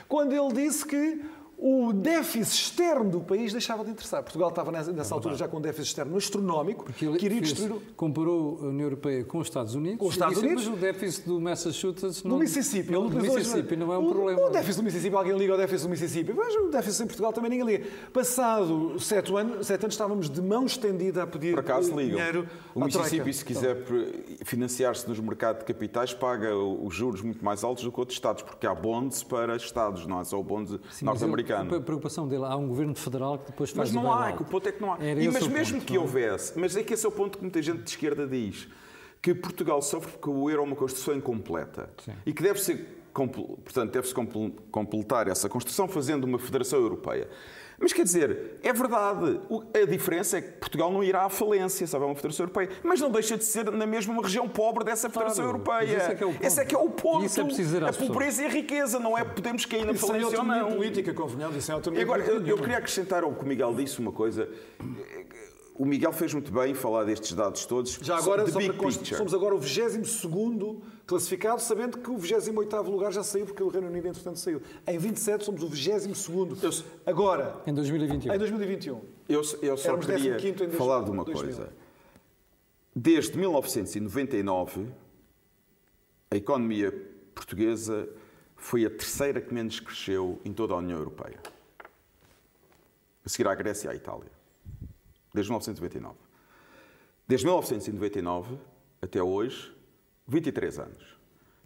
[0.10, 1.22] quando ele disse que
[1.60, 4.22] o déficit externo do país deixava de interessar.
[4.22, 7.26] Portugal estava nessa, nessa é altura já com um déficit externo astronómico, Porque ele que
[7.26, 7.82] iria destruir...
[7.96, 9.98] comparou a União Europeia com os Estados Unidos.
[9.98, 10.68] Com os Estados Unidos.
[10.68, 12.24] Mas o déficit do Massachusetts...
[12.24, 12.38] Não...
[12.38, 12.94] Do Mississippi.
[12.94, 14.40] Ele do Mississippi não é um o, problema.
[14.40, 16.34] O déficit do Mississippi, alguém liga ao déficit do Mississippi.
[16.34, 17.88] Mas o déficit em Portugal também ninguém liga.
[18.14, 22.18] Passado sete anos, sete anos estávamos de mão estendida a pedir Por acaso ligam.
[22.18, 23.78] dinheiro O Mississippi, se quiser
[24.46, 28.44] financiar-se nos mercados de capitais, paga os juros muito mais altos do que outros Estados,
[28.44, 31.47] porque há bonds para Estados, não é só o bonds norte-americano.
[31.54, 32.44] A preocupação dele.
[32.46, 34.82] Há um governo federal que depois faz Mas não há, que o ponto é que
[34.82, 34.98] não há.
[35.00, 36.00] e, mas mesmo ponto, que é?
[36.00, 38.68] houvesse, mas é que esse é o ponto que muita gente de esquerda diz,
[39.22, 42.14] que Portugal sofre porque o euro é uma construção incompleta Sim.
[42.26, 44.14] e que deve ser portanto, deve-se
[44.72, 47.28] completar essa construção fazendo uma federação europeia.
[47.80, 49.40] Mas quer dizer, é verdade.
[49.74, 52.06] A diferença é que Portugal não irá à falência, sabe?
[52.06, 52.70] É uma Federação Europeia.
[52.82, 55.98] Mas não deixa de ser na mesma uma região pobre dessa Federação claro, Europeia.
[55.98, 56.46] Esse é que é o ponto.
[56.46, 57.26] Esse é, que é o ponto.
[57.26, 59.00] Isso é preciso a pobreza e a riqueza.
[59.00, 60.72] Não é podemos cair na isso falência é ou não.
[60.72, 61.56] política, convenhamos.
[61.56, 64.50] Isso é autonomia Agora, eu, eu queria acrescentar ao que o Miguel disse uma coisa
[65.78, 68.00] o Miguel fez muito bem falar destes dados todos.
[68.02, 69.96] Já agora, somos agora o 22
[71.08, 74.62] classificado, sabendo que o 28 lugar já saiu, porque o Reino Unido, entretanto, saiu.
[74.86, 77.62] Em 27 somos o 22 Agora.
[77.66, 78.34] Em 2021.
[78.34, 79.02] Em 2021.
[79.28, 80.38] Eu, eu só queria
[80.72, 81.44] falar de uma 2000.
[81.44, 81.74] coisa.
[82.96, 84.88] Desde 1999,
[86.30, 86.92] a economia
[87.34, 88.08] portuguesa
[88.56, 91.40] foi a terceira que menos cresceu em toda a União Europeia.
[93.26, 94.38] A seguir à Grécia e à Itália
[95.38, 96.16] desde 1999.
[97.28, 98.58] Desde 1999
[99.02, 99.74] até hoje,
[100.28, 101.18] 23 anos.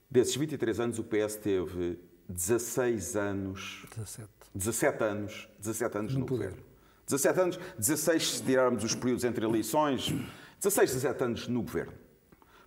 [0.09, 3.85] Desses 23 anos, o PS teve 16 anos.
[3.95, 4.29] 17.
[4.53, 6.49] 17 anos, 17 anos no, no poder.
[6.49, 6.71] governo.
[7.07, 10.13] 17 anos, 16 se tirarmos os períodos entre eleições,
[10.59, 11.93] 16, 17 anos no governo.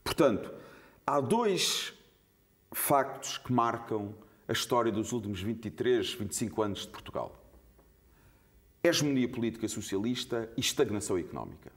[0.02, 0.52] Portanto,
[1.07, 1.94] há dois
[2.72, 4.14] factos que marcam
[4.48, 7.40] a história dos últimos 23, 25 anos de Portugal:
[8.83, 11.72] hegemonia política socialista e estagnação económica.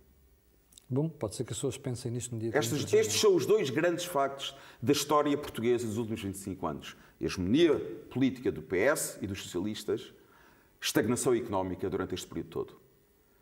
[0.89, 3.69] Bom, pode ser que as pessoas pensem nisto no dia estes, estes são os dois
[3.69, 6.95] grandes factos da história portuguesa dos últimos 25 anos.
[7.19, 7.77] Hegemonia
[8.09, 10.13] política do PS e dos socialistas,
[10.79, 12.79] estagnação económica durante este período todo.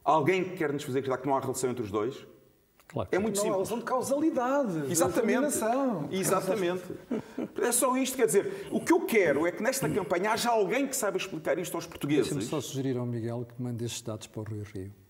[0.03, 2.25] Alguém que quer nos fazer acreditar que não há relação entre os dois?
[2.87, 3.49] Claro é muito não, simples.
[3.49, 4.91] Não, relação de causalidade.
[4.91, 5.57] Exatamente.
[6.11, 6.83] Exatamente.
[7.61, 10.87] É só isto, quer dizer, o que eu quero é que nesta campanha haja alguém
[10.87, 12.31] que saiba explicar isto aos portugueses.
[12.31, 15.04] Deixa-me só sugerir ao Miguel que mande estes dados para o Rio Rio.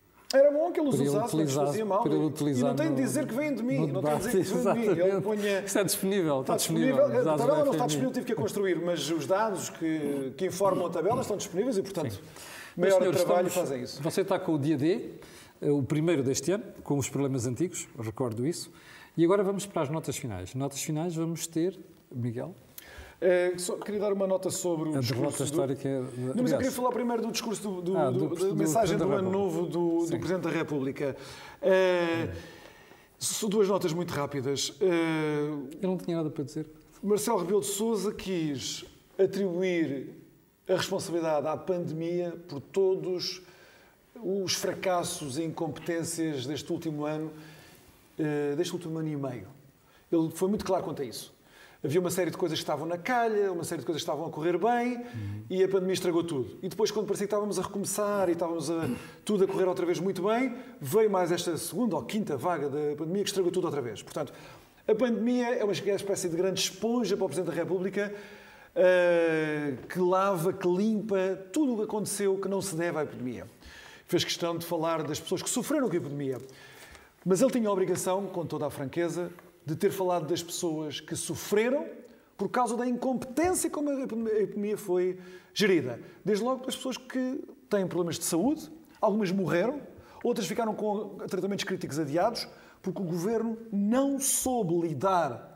[0.76, 2.04] Que ele os usasse, mas fazia mal.
[2.04, 3.88] Para e não tem de dizer que vem de mim.
[3.88, 5.00] Não tem de dizer que vem de mim.
[5.00, 5.60] Ele ponha...
[5.62, 6.42] Está disponível.
[6.42, 7.06] Está, disponível.
[7.06, 10.88] A tabela não está disponível, tive que a construir, mas os dados que, que informam
[10.88, 12.20] a tabela estão disponíveis e, portanto, Sim.
[12.76, 14.04] maior trabalho fazem isso.
[14.04, 15.12] Você está com o dia D,
[15.62, 18.70] eh, o primeiro deste ano, com os problemas antigos, recordo isso.
[19.16, 20.54] E agora vamos para as notas finais.
[20.54, 21.80] Notas finais vamos ter,
[22.14, 22.54] Miguel,
[23.22, 25.44] é, só queria dar uma nota sobre o a discurso.
[25.44, 26.00] A histórica é...
[26.00, 28.98] Não, mas eu queria falar primeiro do discurso do, do, ah, do, do da mensagem
[28.98, 31.16] do, ano novo do, do, Presidente da República.
[33.18, 34.74] São duas notas muito rápidas.
[34.82, 34.86] É,
[35.82, 36.66] eu não tinha nada para dizer.
[37.02, 38.86] Marcelo Rebelo de Sousa quis
[39.18, 40.10] atribuir
[40.68, 43.42] a responsabilidade à pandemia por todos
[44.16, 47.32] os fracassos e incompetências deste último ano,
[48.18, 49.48] eh, deste último ano e meio.
[50.12, 51.35] Ele foi muito claro quanto a isso
[51.84, 54.28] havia uma série de coisas que estavam na calha, uma série de coisas que estavam
[54.28, 55.44] a correr bem uhum.
[55.50, 56.58] e a pandemia estragou tudo.
[56.62, 58.90] E depois, quando parecia que estávamos a recomeçar e estávamos a,
[59.24, 62.96] tudo a correr outra vez muito bem, veio mais esta segunda ou quinta vaga da
[62.96, 64.02] pandemia que estragou tudo outra vez.
[64.02, 64.34] Portanto,
[64.88, 68.14] a pandemia é uma espécie de grande esponja para o Presidente da República
[68.76, 73.48] uh, que lava, que limpa tudo o que aconteceu que não se deve à epidemia.
[74.06, 76.38] Fez questão de falar das pessoas que sofreram com a epidemia.
[77.26, 79.32] Mas ele tinha a obrigação, com toda a franqueza,
[79.66, 81.86] de ter falado das pessoas que sofreram
[82.38, 85.18] por causa da incompetência como a epidemia foi
[85.54, 86.00] gerida.
[86.24, 88.70] Desde logo das pessoas que têm problemas de saúde,
[89.02, 89.82] algumas morreram,
[90.24, 92.48] outras ficaram com tratamentos críticos adiados,
[92.82, 95.54] porque o governo não soube lidar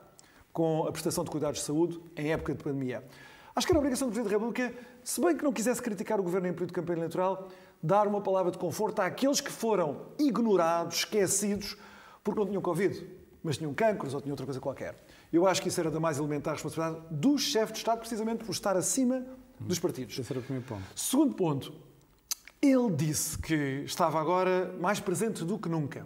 [0.51, 3.03] com a prestação de cuidados de saúde em época de pandemia.
[3.55, 6.19] Acho que era a obrigação do Presidente da República, se bem que não quisesse criticar
[6.19, 7.49] o governo em período de campanha eleitoral,
[7.83, 11.77] dar uma palavra de conforto àqueles que foram ignorados, esquecidos,
[12.23, 14.95] porque não tinham Covid mas tinham cancros ou tinham outra coisa qualquer.
[15.31, 18.51] Eu acho que isso era da mais elementar responsabilidade do chefe de Estado, precisamente por
[18.51, 19.25] estar acima
[19.59, 20.17] dos partidos.
[20.17, 20.83] Esse era o primeiro ponto.
[20.95, 21.73] Segundo ponto,
[22.61, 26.05] ele disse que estava agora mais presente do que nunca,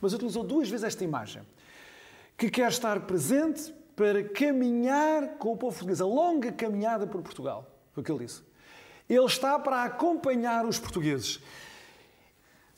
[0.00, 1.42] mas utilizou duas vezes esta imagem,
[2.36, 7.70] que quer estar presente para caminhar com o povo português, a longa caminhada por Portugal.
[7.92, 8.42] Foi o que ele disse.
[9.08, 11.40] Ele está para acompanhar os portugueses.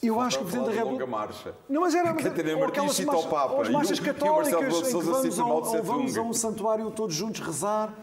[0.07, 1.05] Eu acho que o Presidente da República.
[1.05, 1.55] longa marcha.
[1.69, 2.15] Não, mas era.
[2.15, 3.55] Catarina Martins cita ao Papa.
[3.55, 7.41] Ou as marchas católicas em que vamos, ao, ou vamos a um santuário todos juntos
[7.41, 7.95] rezar.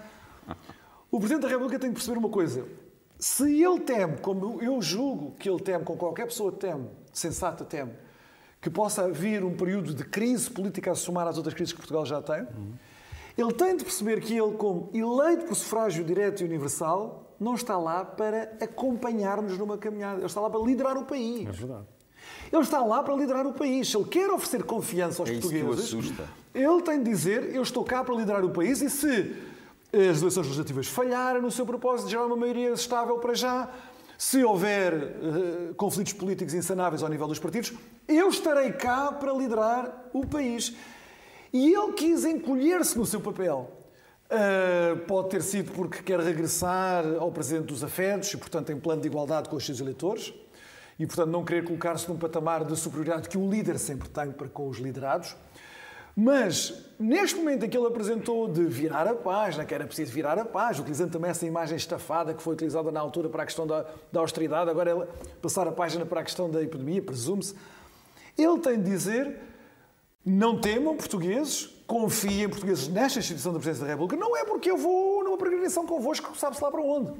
[1.11, 2.65] O Presidente da República tem que perceber uma coisa.
[3.19, 7.93] Se ele teme, como eu julgo que ele teme, como qualquer pessoa teme, sensata teme,
[8.59, 12.05] que possa vir um período de crise política a somar às outras crises que Portugal
[12.05, 12.47] já tem,
[13.37, 17.77] ele tem de perceber que ele, como eleito por sufrágio direto e universal, não está
[17.77, 20.17] lá para acompanhar-nos numa caminhada.
[20.17, 21.47] Ele está lá para liderar o país.
[21.47, 21.85] É verdade.
[22.53, 23.89] Ele está lá para liderar o país.
[23.89, 26.13] Se ele quer oferecer confiança aos é portugueses,
[26.53, 29.35] ele tem de dizer: Eu estou cá para liderar o país e se
[29.91, 33.71] as eleições legislativas falharem no seu propósito de gerar uma maioria estável para já,
[34.19, 37.73] se houver uh, conflitos políticos insanáveis ao nível dos partidos,
[38.07, 40.75] eu estarei cá para liderar o país.
[41.51, 43.71] E ele quis encolher-se no seu papel.
[44.25, 49.01] Uh, pode ter sido porque quer regressar ao presidente dos afetos e, portanto, tem plano
[49.01, 50.33] de igualdade com os seus eleitores
[50.99, 54.47] e, portanto, não querer colocar-se num patamar de superioridade que o líder sempre tem para
[54.47, 55.35] com os liderados.
[56.15, 60.37] Mas, neste momento em que ele apresentou de virar a página, que era preciso virar
[60.37, 63.65] a página, utilizando também essa imagem estafada que foi utilizada na altura para a questão
[63.65, 65.07] da, da austeridade, agora ele
[65.41, 67.55] passar a página para a questão da epidemia, presume-se,
[68.37, 69.39] ele tem de dizer
[70.25, 74.23] não temam portugueses, confiem portugueses nesta instituição da Presidência da República.
[74.23, 77.11] Não é porque eu vou numa peregrinação convosco, sabe-se lá para onde.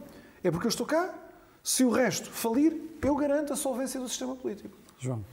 [0.44, 1.14] É porque eu estou cá.
[1.62, 4.78] Se o resto falir, eu garanto a solvência do sistema político.
[5.00, 5.24] João,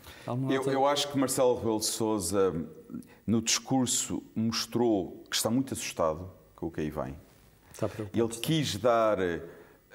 [0.48, 2.52] eu, eu acho que Marcelo Rebelo de Sousa,
[3.26, 7.16] no discurso, mostrou que está muito assustado com o que aí vem.
[7.72, 9.18] Está Ele quis dar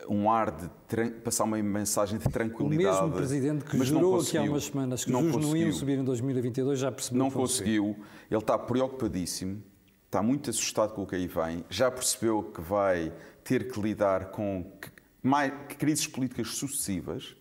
[0.09, 2.97] um ar de passar uma mensagem de tranquilidade.
[2.97, 5.99] O mesmo presidente que jurou aqui há umas semanas que os juros não iam subir
[5.99, 7.95] em 2022 já percebeu Não conseguiu.
[8.29, 9.63] Ele está preocupadíssimo,
[10.05, 14.31] está muito assustado com o que aí vem, já percebeu que vai ter que lidar
[14.31, 14.71] com
[15.21, 17.35] mais, crises políticas sucessivas,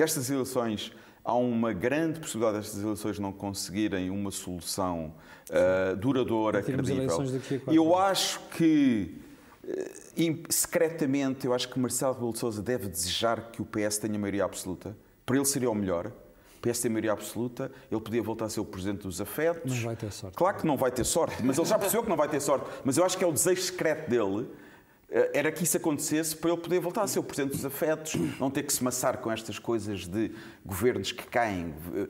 [0.00, 5.12] que estas eleições há uma grande possibilidade destas eleições não conseguirem uma solução
[5.50, 7.22] uh, duradoura, credível.
[7.66, 9.14] Eu acho que,
[9.62, 14.18] uh, secretamente, eu acho que Marcelo Rebelo de Sousa deve desejar que o PS tenha
[14.18, 14.96] maioria absoluta.
[15.26, 16.06] Para ele seria o melhor.
[16.06, 19.70] O PS tem maioria absoluta, ele podia voltar a ser o presidente dos afetos.
[19.70, 20.34] Não vai ter sorte.
[20.34, 22.64] Claro que não vai ter sorte, mas ele já percebeu que não vai ter sorte.
[22.86, 24.69] Mas eu acho que é o desejo secreto dele eh,
[25.10, 28.48] era que isso acontecesse para ele poder voltar a ser o Presidente dos Afetos, não
[28.48, 30.30] ter que se maçar com estas coisas de
[30.64, 32.08] governos que caem, eh,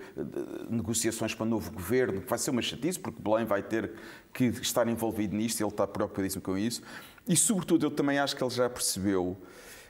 [0.69, 3.93] negociações para novo governo, que vai ser uma chatice, porque Belém vai ter
[4.35, 6.83] que estar envolvido nisto, ele está preocupadíssimo com isso.
[7.27, 9.41] E, sobretudo, eu também acho que ele já percebeu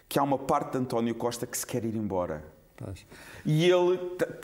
[0.09, 2.45] que há uma parte de António Costa que se quer ir embora.
[3.45, 3.99] E ele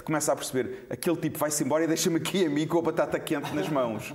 [0.05, 3.19] começa a perceber, aquele tipo vai-se embora e deixa-me aqui a mim com a batata
[3.19, 4.13] quente nas mãos.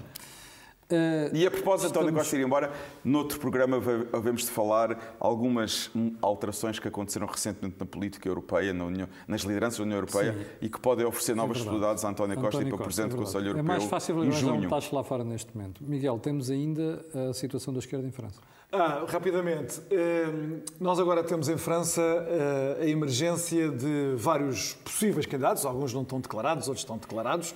[0.92, 2.08] Uh, e a propósito, estamos...
[2.08, 2.72] António Costa ir embora,
[3.04, 3.78] noutro programa
[4.14, 5.90] havemos de falar algumas
[6.22, 10.46] alterações que aconteceram recentemente na política europeia, na União, nas lideranças da União Europeia Sim.
[10.62, 13.14] e que podem oferecer novas é possibilidades a António, António Costa, e para o Presidente
[13.14, 13.60] é do Conselho Europeu.
[13.60, 14.66] É mais fácil em junho.
[14.66, 15.84] um tacho lá fora neste momento.
[15.84, 18.42] Miguel, temos ainda a situação da esquerda em França.
[18.74, 25.66] Ah, rapidamente, ehm, nós agora temos em França eh, a emergência de vários possíveis candidatos,
[25.66, 27.54] alguns não estão declarados, outros estão declarados.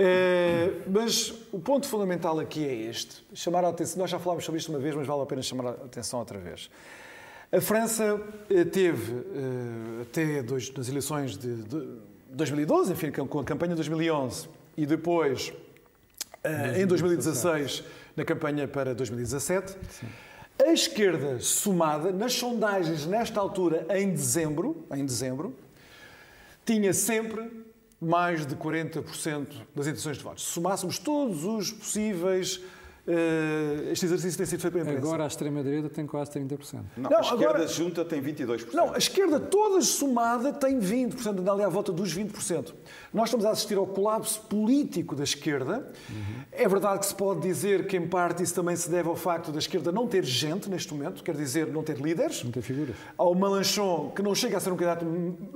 [0.00, 3.98] É, mas o ponto fundamental aqui é este: chamar a atenção.
[3.98, 6.38] Nós já falámos sobre isto uma vez, mas vale a pena chamar a atenção outra
[6.38, 6.70] vez.
[7.50, 11.88] A França eh, teve, eh, até dois, nas eleições de, de
[12.30, 15.52] 2012, enfim, com a campanha de 2011, e depois,
[16.44, 16.80] 2017.
[16.80, 17.84] em 2016,
[18.16, 20.06] na campanha para 2017, Sim.
[20.62, 25.56] a esquerda somada, nas sondagens, nesta altura, em dezembro, em dezembro
[26.68, 27.50] tinha sempre
[28.00, 30.44] mais de 40% das intenções de votos.
[30.44, 32.60] Se somássemos todos os possíveis
[33.08, 35.06] Uh, este exercício tem sido feito pela imprensa.
[35.06, 36.80] Agora a extrema-direita tem quase 30%.
[36.94, 38.74] Não, não a esquerda agora, junta tem 22%.
[38.74, 42.74] Não, a esquerda toda somada tem 20%, anda ali à volta dos 20%.
[43.12, 45.90] Nós estamos a assistir ao colapso político da esquerda.
[46.10, 46.42] Uhum.
[46.52, 49.50] É verdade que se pode dizer que, em parte, isso também se deve ao facto
[49.50, 52.44] da esquerda não ter gente neste momento, quer dizer, não ter líderes.
[52.44, 52.96] Não ter figuras.
[53.16, 55.06] Ao Malanchon, que não chega a ser um candidato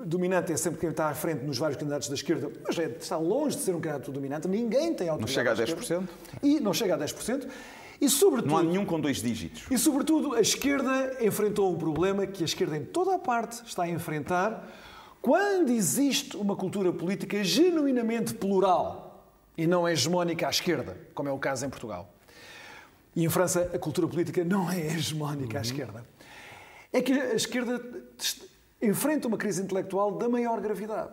[0.05, 3.19] dominante, é sempre quem está à frente nos vários candidatos da esquerda, mas é, está
[3.19, 4.49] longe de ser um candidato dominante.
[4.49, 5.21] Ninguém tem autoridade.
[5.21, 6.09] Não chega a 10%?
[6.43, 7.49] E não chega a 10%.
[8.01, 9.63] E, sobretudo, não há nenhum com dois dígitos.
[9.71, 13.85] E, sobretudo, a esquerda enfrentou um problema que a esquerda, em toda a parte, está
[13.85, 14.69] a enfrentar
[15.23, 19.25] quando existe uma cultura política genuinamente plural
[19.57, 22.13] e não hegemónica à esquerda, como é o caso em Portugal.
[23.15, 25.59] E em França, a cultura política não é hegemónica uhum.
[25.59, 26.05] à esquerda.
[26.93, 27.81] É que a esquerda
[28.83, 31.13] enfrenta uma crise intelectual da maior gravidade.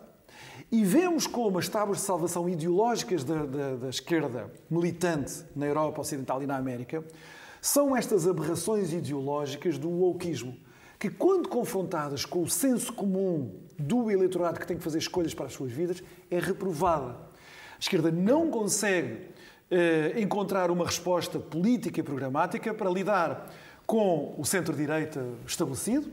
[0.71, 6.01] E vemos como as tábuas de salvação ideológicas da, da, da, esquerda militante na Europa
[6.01, 7.03] Ocidental e na América
[7.61, 10.57] são estas aberrações ideológicas do wokeismo,
[10.99, 15.45] que, quando confrontadas com o senso comum do eleitorado que tem que fazer escolhas para
[15.45, 17.13] as suas vidas, é reprovada.
[17.13, 19.21] A esquerda não consegue
[19.71, 23.49] eh, encontrar uma resposta política e programática para lidar
[23.87, 26.11] com o centro-direita estabelecido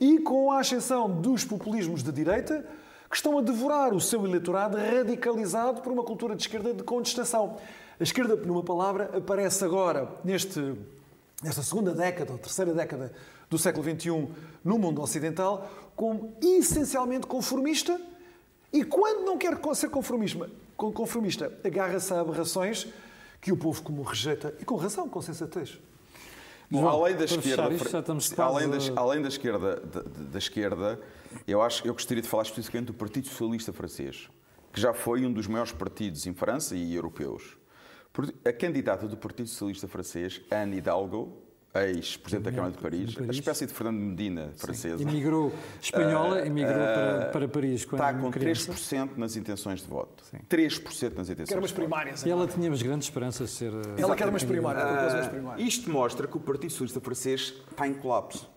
[0.00, 2.66] e com a ascensão dos populismos de direita
[3.08, 7.58] que estão a devorar o seu eleitorado radicalizado por uma cultura de esquerda de contestação.
[8.00, 10.74] A esquerda, numa palavra, aparece agora, neste,
[11.40, 13.12] nesta segunda década, ou terceira década
[13.54, 14.28] do século XXI,
[14.64, 18.00] no mundo ocidental, como essencialmente conformista
[18.72, 22.88] e, quando não quer ser conformista, conformista agarra-se a aberrações
[23.40, 25.78] que o povo comum rejeita, e com razão, com sensatez.
[26.68, 31.00] Bom, além da esquerda, isto, além, da, além da esquerda, da, da, esquerda,
[31.46, 34.28] eu acho, eu gostaria de falar especificamente do Partido Socialista Francês,
[34.72, 37.56] que já foi um dos maiores partidos em França e europeus.
[38.44, 41.43] A candidata do Partido Socialista Francês, Anne Hidalgo,
[41.82, 45.02] ex-presidente da Câmara de Paris, de Paris, a espécie de Fernando Medina francesa.
[45.02, 47.80] Emigrou, espanhola, uh, emigrou uh, para, para, Paris.
[47.82, 48.72] está com criança.
[48.72, 50.22] 3% nas intenções de voto.
[50.24, 50.38] Sim.
[50.48, 52.24] 3% nas intenções quer umas primárias.
[52.24, 53.72] E ela tinha umas grandes esperanças de ser...
[53.98, 54.84] Ela quer umas primárias.
[55.26, 58.48] Uh, isto mostra que o Partido Socialista Francês está em colapso.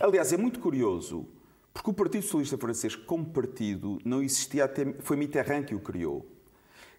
[0.00, 1.26] Aliás, é muito curioso,
[1.72, 4.94] porque o Partido Socialista Francês, como partido, não existia até...
[5.00, 6.26] Foi Mitterrand que o criou.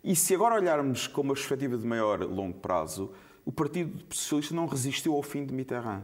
[0.03, 3.11] E se agora olharmos com uma perspectiva de maior longo prazo,
[3.49, 6.03] o Partido Socialista não resistiu ao fim de Mitterrand.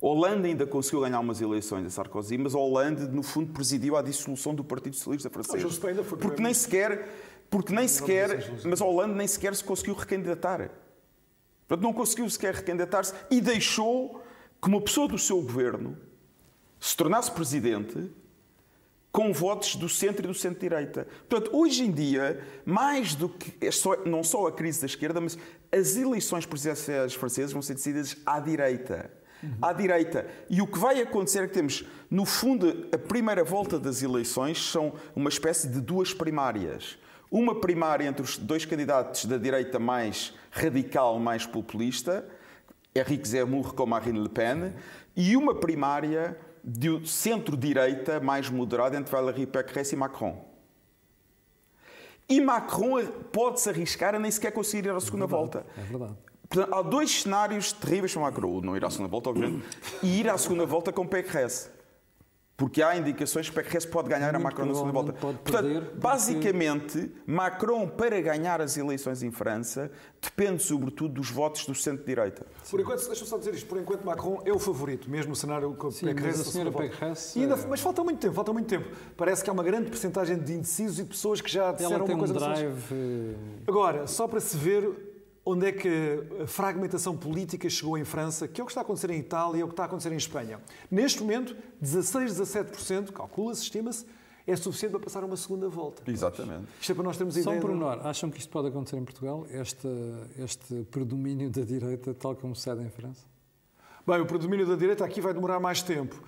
[0.00, 4.52] Holanda ainda conseguiu ganhar umas eleições a Sarkozy, mas Holanda, no fundo, presidiu à dissolução
[4.52, 5.62] do Partido Socialista francês.
[6.16, 7.08] Porque nem sequer,
[7.48, 10.68] porque nem sequer, mas Holanda nem sequer se conseguiu recandidatar.
[11.68, 14.20] Portanto, não conseguiu sequer recandidatar-se e deixou
[14.60, 15.96] que uma pessoa do seu governo
[16.80, 18.10] se tornasse presidente
[19.14, 21.06] com votos do centro e do centro-direita.
[21.28, 23.70] Portanto, hoje em dia, mais do que é
[24.08, 25.38] não só a crise da esquerda, mas
[25.70, 29.08] as eleições presidenciais francesas vão ser decididas à direita.
[29.62, 30.26] à direita.
[30.50, 34.60] E o que vai acontecer é que temos, no fundo, a primeira volta das eleições
[34.60, 36.98] são uma espécie de duas primárias.
[37.30, 42.26] Uma primária entre os dois candidatos da direita mais radical, mais populista,
[42.92, 44.72] Henrique Zemmour com Marine Le Pen,
[45.14, 50.42] e uma primária de centro-direita mais moderada entre Valérie Pécresse e Macron.
[52.28, 55.66] E Macron pode-se arriscar a nem sequer conseguir ir à segunda é verdade, volta.
[55.76, 56.14] É verdade.
[56.48, 58.60] Portanto, há dois cenários terríveis para Macron.
[58.62, 59.66] Não ir à segunda volta, obviamente,
[60.02, 61.68] e ir à segunda volta com Pécresse.
[62.56, 65.12] Porque há indicações que Pécresse pode ganhar Muito a Macron na segunda volta.
[65.12, 69.90] pode Portanto, perder porque- basicamente, Macron, para ganhar as eleições em França,
[70.22, 72.46] depende sobretudo dos votos do centro-direita.
[72.70, 75.74] Por enquanto, deixa-me só dizer isto, por enquanto Macron é o favorito, mesmo no cenário
[75.74, 76.70] com Sim, mas a senhora.
[76.70, 78.88] Pécresse, E ainda- Mas falta muito tempo, falta muito tempo.
[79.16, 82.04] Parece que há uma grande porcentagem de indecisos e de pessoas que já disseram Ela
[82.04, 82.54] tem uma um coisa outra.
[82.54, 82.82] drive.
[82.92, 83.34] eh,
[83.66, 85.12] Agora, só para se ver
[85.46, 88.84] onde é que a fragmentação política chegou em França, que é o que está a
[88.84, 90.60] acontecer em Itália, é o que está a acontecer em Espanha.
[90.90, 94.06] Neste momento, 16, 17%, calcula-se, estima-se,
[94.46, 96.02] é suficiente para passar uma segunda volta.
[96.10, 96.66] Exatamente.
[96.80, 97.60] Isto é para nós termos a Só um ideia.
[97.60, 98.06] de- pormenor.
[98.06, 99.46] Acham que isto pode acontecer em Portugal?
[99.50, 99.88] Este,
[100.38, 103.24] este predomínio da direita, tal como sucede em França?
[104.06, 106.22] Bem, o predomínio da direita aqui vai demorar mais tempo.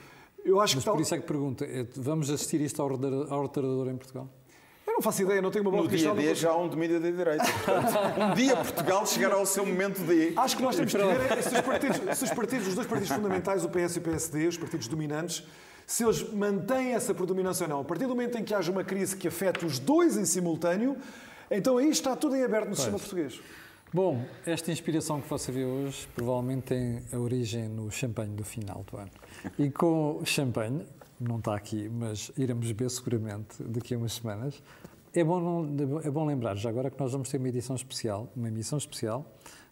[0.44, 0.94] Eu acho Mas que tal...
[0.94, 4.28] por isso é que pergunta: é, vamos assistir isto ao retardador em Portugal?
[4.96, 6.24] Não faço ideia, não tenho uma bola No de dia cristal.
[6.24, 7.44] não D já há um domínio da direita.
[7.44, 10.32] Portanto, um dia Portugal chegará ao seu momento D.
[10.34, 12.86] Acho que nós temos que ver é se os partidos, se os partidos, os dois
[12.86, 15.44] partidos fundamentais, o PS e o PSD, os partidos dominantes,
[15.86, 17.80] se eles mantêm essa predominância ou não.
[17.80, 20.96] A partir do momento em que haja uma crise que afete os dois em simultâneo,
[21.50, 23.38] então aí está tudo em aberto no sistema português.
[23.92, 28.82] Bom, esta inspiração que você vê hoje provavelmente tem a origem no champanhe do final
[28.90, 29.10] do ano.
[29.58, 30.86] E com champanhe,
[31.20, 34.62] não está aqui, mas iremos beber seguramente daqui a umas semanas.
[35.14, 38.28] É bom, não- é bom lembrar já agora que nós vamos ter uma edição especial,
[38.36, 39.24] uma emissão especial,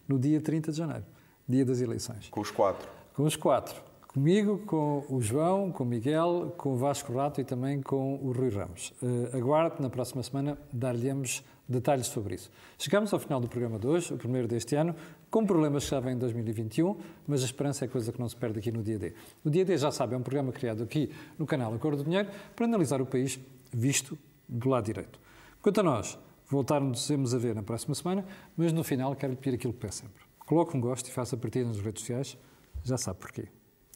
[0.07, 1.05] no dia 30 de janeiro,
[1.47, 2.29] dia das eleições.
[2.29, 2.87] Com os quatro.
[3.13, 3.81] Com os quatro.
[4.07, 8.31] Comigo, com o João, com o Miguel, com o Vasco Rato e também com o
[8.31, 8.93] Rui Ramos.
[9.01, 12.49] Uh, aguarde, na próxima semana, dar-lhe-emos detalhes sobre isso.
[12.77, 14.95] Chegamos ao final do programa de hoje, o primeiro deste ano,
[15.35, 16.95] com problemas que já vêm em 2021,
[17.27, 19.13] mas a esperança é coisa que não se perde aqui no Dia D.
[19.43, 22.29] O Dia D, já sabe, é um programa criado aqui no canal Acordo do Dinheiro
[22.55, 23.37] para analisar o país
[23.69, 24.17] visto
[24.47, 25.19] do lado direito.
[25.61, 26.17] Quanto a nós,
[26.47, 28.25] voltarmos a ver na próxima semana,
[28.55, 30.23] mas no final quero-lhe pedir aquilo que peço sempre.
[30.45, 32.37] Coloque um gosto e faça partida nas redes sociais,
[32.81, 33.49] já sabe porquê.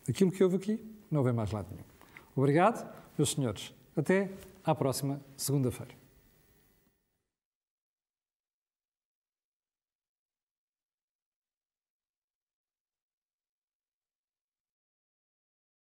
[0.10, 1.86] Aquilo que houve aqui não vem mais lado nenhum.
[2.36, 2.86] Obrigado,
[3.18, 3.74] meus senhores.
[3.96, 4.30] Até
[4.62, 5.99] à próxima segunda-feira.